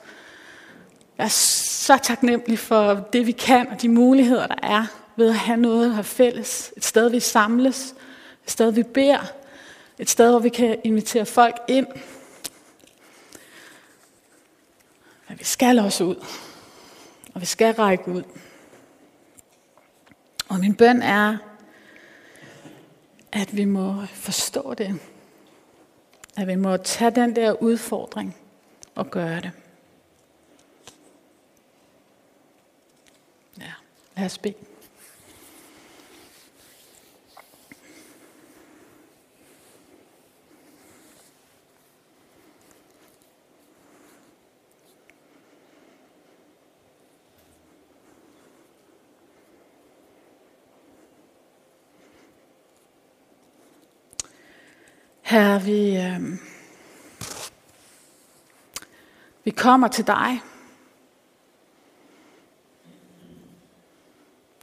Jeg 1.18 1.24
er 1.24 1.28
så 1.28 1.98
taknemmelig 2.02 2.58
for 2.58 2.94
det, 3.12 3.26
vi 3.26 3.32
kan, 3.32 3.68
og 3.68 3.82
de 3.82 3.88
muligheder, 3.88 4.46
der 4.46 4.56
er 4.62 4.86
ved 5.16 5.28
at 5.28 5.34
have 5.34 5.56
noget, 5.56 5.88
der 5.88 5.94
har 5.94 6.02
fælles. 6.02 6.72
Et 6.76 6.84
sted, 6.84 7.10
vi 7.10 7.20
samles. 7.20 7.94
Et 8.44 8.50
sted, 8.50 8.72
vi 8.72 8.82
beder. 8.82 9.32
Et 9.98 10.10
sted, 10.10 10.30
hvor 10.30 10.38
vi 10.38 10.48
kan 10.48 10.78
invitere 10.84 11.26
folk 11.26 11.56
ind. 11.68 11.86
Men 15.28 15.38
vi 15.38 15.44
skal 15.44 15.78
også 15.78 16.04
ud. 16.04 16.24
Og 17.34 17.40
vi 17.40 17.46
skal 17.46 17.74
række 17.74 18.10
ud. 18.10 18.22
Og 20.48 20.60
min 20.60 20.74
bøn 20.74 21.02
er, 21.02 21.36
at 23.32 23.56
vi 23.56 23.64
må 23.64 24.04
forstå 24.14 24.74
det. 24.74 25.00
At 26.36 26.46
vi 26.46 26.54
må 26.54 26.76
tage 26.76 27.10
den 27.10 27.36
der 27.36 27.62
udfordring 27.62 28.36
og 28.94 29.10
gøre 29.10 29.40
det. 29.40 29.50
Ja, 33.60 33.72
Lad 34.16 34.26
os 34.26 34.38
bede. 34.38 34.54
Herre, 55.26 55.62
vi, 55.62 55.96
øh, 55.96 56.38
vi 59.44 59.50
kommer 59.50 59.88
til 59.88 60.06
dig 60.06 60.40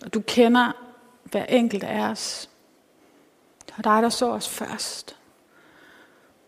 Og 0.03 0.13
du 0.13 0.21
kender 0.21 0.71
hver 1.23 1.45
enkelt 1.45 1.83
af 1.83 1.99
os. 1.99 2.49
Det 3.65 3.73
er 3.77 3.81
dig, 3.81 4.03
der 4.03 4.09
så 4.09 4.31
os 4.31 4.49
først. 4.49 5.17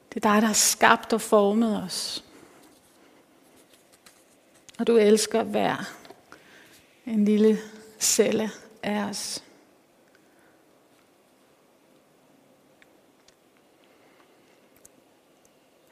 Det 0.09 0.25
er 0.25 0.29
dig, 0.33 0.41
der 0.41 0.47
har 0.47 0.53
skabt 0.53 1.13
og 1.13 1.21
formet 1.21 1.83
os. 1.83 2.23
Og 4.79 4.87
du 4.87 4.97
elsker 4.97 5.43
hver 5.43 5.75
en 7.05 7.25
lille 7.25 7.59
celle 7.99 8.51
af 8.83 9.03
os. 9.03 9.43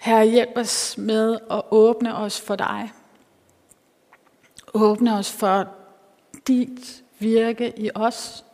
Herre, 0.03 0.25
hjælp 0.25 0.57
os 0.57 0.97
med 0.97 1.39
at 1.51 1.61
åbne 1.71 2.15
os 2.15 2.41
for 2.41 2.55
dig. 2.55 2.91
Åbne 4.73 5.17
os 5.17 5.31
for 5.31 5.75
dit 6.47 7.03
virke 7.19 7.73
i 7.79 7.89
os. 7.95 8.45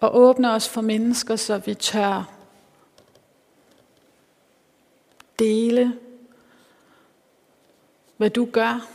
Og 0.00 0.16
åbne 0.16 0.50
os 0.50 0.68
for 0.68 0.80
mennesker, 0.80 1.36
så 1.36 1.58
vi 1.58 1.74
tør 1.74 2.32
dele, 5.38 5.98
hvad 8.16 8.30
du 8.30 8.48
gør, 8.52 8.88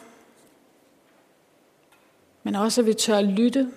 men 2.43 2.56
også 2.56 2.82
at 2.82 2.88
vi 2.88 2.93
tør 2.93 3.21
lytte. 3.21 3.71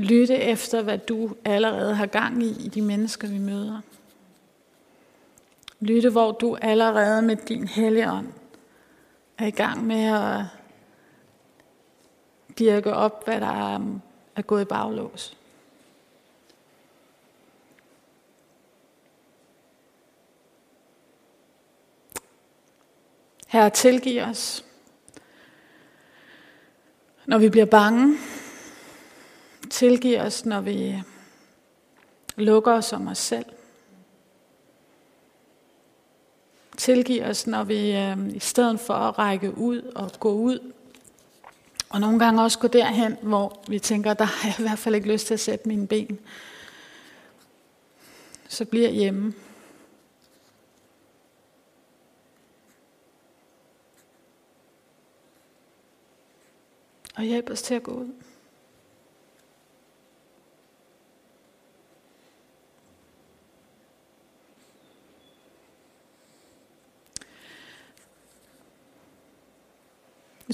Lytte 0.00 0.34
efter, 0.34 0.82
hvad 0.82 0.98
du 0.98 1.36
allerede 1.44 1.94
har 1.94 2.06
gang 2.06 2.42
i 2.42 2.64
i 2.64 2.68
de 2.68 2.82
mennesker, 2.82 3.28
vi 3.28 3.38
møder. 3.38 3.80
Lytte, 5.80 6.10
hvor 6.10 6.32
du 6.32 6.56
allerede 6.62 7.22
med 7.22 7.36
din 7.36 7.68
hellige 7.68 8.10
ånd 8.10 8.32
er 9.38 9.46
i 9.46 9.50
gang 9.50 9.86
med 9.86 10.04
at 10.04 10.44
dirke 12.58 12.94
op, 12.94 13.24
hvad 13.24 13.40
der 13.40 13.46
er 13.46 13.76
um, 13.76 14.02
gået 14.46 14.62
i 14.62 14.64
baglås. 14.64 15.36
Her 23.46 23.68
tilgiv 23.68 24.22
os, 24.22 24.64
når 27.26 27.38
vi 27.38 27.48
bliver 27.48 27.66
bange. 27.66 28.18
Tilgiv 29.80 30.18
os, 30.18 30.46
når 30.46 30.60
vi 30.60 31.02
lukker 32.36 32.72
os 32.72 32.92
om 32.92 33.06
os 33.06 33.18
selv. 33.18 33.44
tilgive 36.76 37.24
os, 37.24 37.46
når 37.46 37.64
vi 37.64 37.96
øh, 37.96 38.36
i 38.36 38.38
stedet 38.38 38.80
for 38.80 38.94
at 38.94 39.18
række 39.18 39.58
ud 39.58 39.82
og 39.82 40.12
gå 40.20 40.32
ud, 40.32 40.72
og 41.88 42.00
nogle 42.00 42.18
gange 42.18 42.42
også 42.42 42.58
gå 42.58 42.68
derhen, 42.68 43.16
hvor 43.22 43.62
vi 43.68 43.78
tænker, 43.78 44.14
der 44.14 44.24
har 44.24 44.48
jeg 44.48 44.60
i 44.60 44.62
hvert 44.62 44.78
fald 44.78 44.94
ikke 44.94 45.12
lyst 45.12 45.26
til 45.26 45.34
at 45.34 45.40
sætte 45.40 45.68
mine 45.68 45.86
ben, 45.86 46.18
så 48.48 48.64
bliver 48.64 48.90
hjemme. 48.90 49.34
Og 57.16 57.22
hjælp 57.22 57.50
os 57.50 57.62
til 57.62 57.74
at 57.74 57.82
gå 57.82 57.92
ud. 57.92 58.29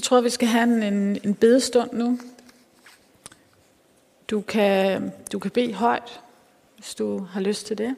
tror, 0.07 0.21
vi 0.21 0.29
skal 0.29 0.47
have 0.47 0.87
en, 0.87 1.19
en 1.23 1.35
bedestund 1.35 1.93
nu. 1.93 2.19
Du 4.29 4.41
kan, 4.41 5.11
du 5.31 5.39
kan 5.39 5.51
bede 5.51 5.73
højt, 5.73 6.21
hvis 6.75 6.95
du 6.95 7.19
har 7.19 7.41
lyst 7.41 7.67
til 7.67 7.77
det. 7.77 7.95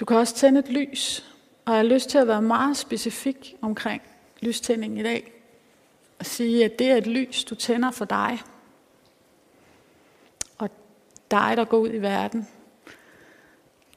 Du 0.00 0.04
kan 0.04 0.16
også 0.16 0.34
tænde 0.34 0.60
et 0.60 0.68
lys, 0.68 1.24
og 1.64 1.72
jeg 1.72 1.78
har 1.78 1.88
lyst 1.88 2.10
til 2.10 2.18
at 2.18 2.26
være 2.26 2.42
meget 2.42 2.76
specifik 2.76 3.56
omkring 3.60 4.02
lystændingen 4.40 4.98
i 4.98 5.02
dag. 5.02 5.32
Og 6.18 6.26
sige, 6.26 6.64
at 6.64 6.78
det 6.78 6.90
er 6.90 6.96
et 6.96 7.06
lys, 7.06 7.44
du 7.44 7.54
tænder 7.54 7.90
for 7.90 8.04
dig. 8.04 8.42
Og 10.58 10.70
dig, 11.30 11.56
der 11.56 11.64
går 11.64 11.78
ud 11.78 11.90
i 11.92 11.98
verden. 11.98 12.48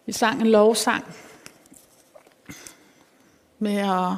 Vi 0.05 0.11
sang 0.11 0.41
en 0.41 0.47
lovsang 0.47 1.15
med 3.59 3.77
at 3.77 4.15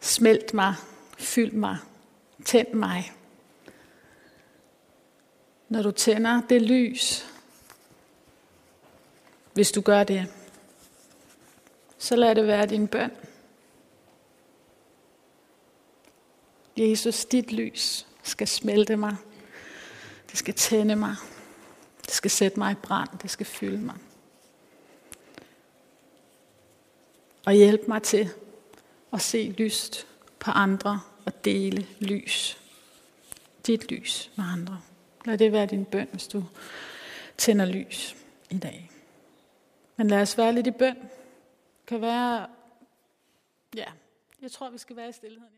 smelte 0.00 0.56
mig 0.56 0.74
Fyld 1.18 1.52
mig. 1.52 1.78
Tænd 2.44 2.72
mig. 2.72 3.12
Når 5.68 5.82
du 5.82 5.90
tænder 5.90 6.42
det 6.48 6.62
lys, 6.62 7.26
hvis 9.52 9.72
du 9.72 9.80
gør 9.80 10.04
det, 10.04 10.26
så 11.98 12.16
lad 12.16 12.34
det 12.34 12.46
være 12.46 12.66
din 12.66 12.88
bøn. 12.88 13.10
Jesus, 16.76 17.24
dit 17.24 17.52
lys 17.52 18.06
skal 18.22 18.48
smelte 18.48 18.96
mig. 18.96 19.16
Det 20.30 20.38
skal 20.38 20.54
tænde 20.54 20.96
mig. 20.96 21.16
Det 22.06 22.14
skal 22.14 22.30
sætte 22.30 22.58
mig 22.58 22.72
i 22.72 22.74
brand. 22.74 23.08
Det 23.22 23.30
skal 23.30 23.46
fylde 23.46 23.78
mig. 23.78 23.96
Og 27.46 27.52
hjælp 27.52 27.88
mig 27.88 28.02
til 28.02 28.30
at 29.12 29.20
se 29.20 29.54
lyst 29.58 30.06
på 30.44 30.50
andre 30.50 31.00
og 31.26 31.44
dele 31.44 31.86
lys. 32.00 32.58
Dit 33.66 33.90
lys 33.90 34.30
med 34.36 34.44
andre. 34.52 34.80
Lad 35.24 35.38
det 35.38 35.52
være 35.52 35.66
din 35.66 35.84
bøn, 35.84 36.08
hvis 36.12 36.28
du 36.28 36.44
tænder 37.38 37.64
lys 37.64 38.16
i 38.50 38.58
dag. 38.58 38.90
Men 39.96 40.08
lad 40.08 40.22
os 40.22 40.38
være 40.38 40.52
lidt 40.52 40.66
i 40.66 40.70
bøn. 40.70 40.96
Kan 41.86 42.00
være, 42.00 42.46
ja, 43.76 43.84
jeg 44.42 44.50
tror, 44.50 44.70
vi 44.70 44.78
skal 44.78 44.96
være 44.96 45.08
i 45.08 45.12
stillheden. 45.12 45.48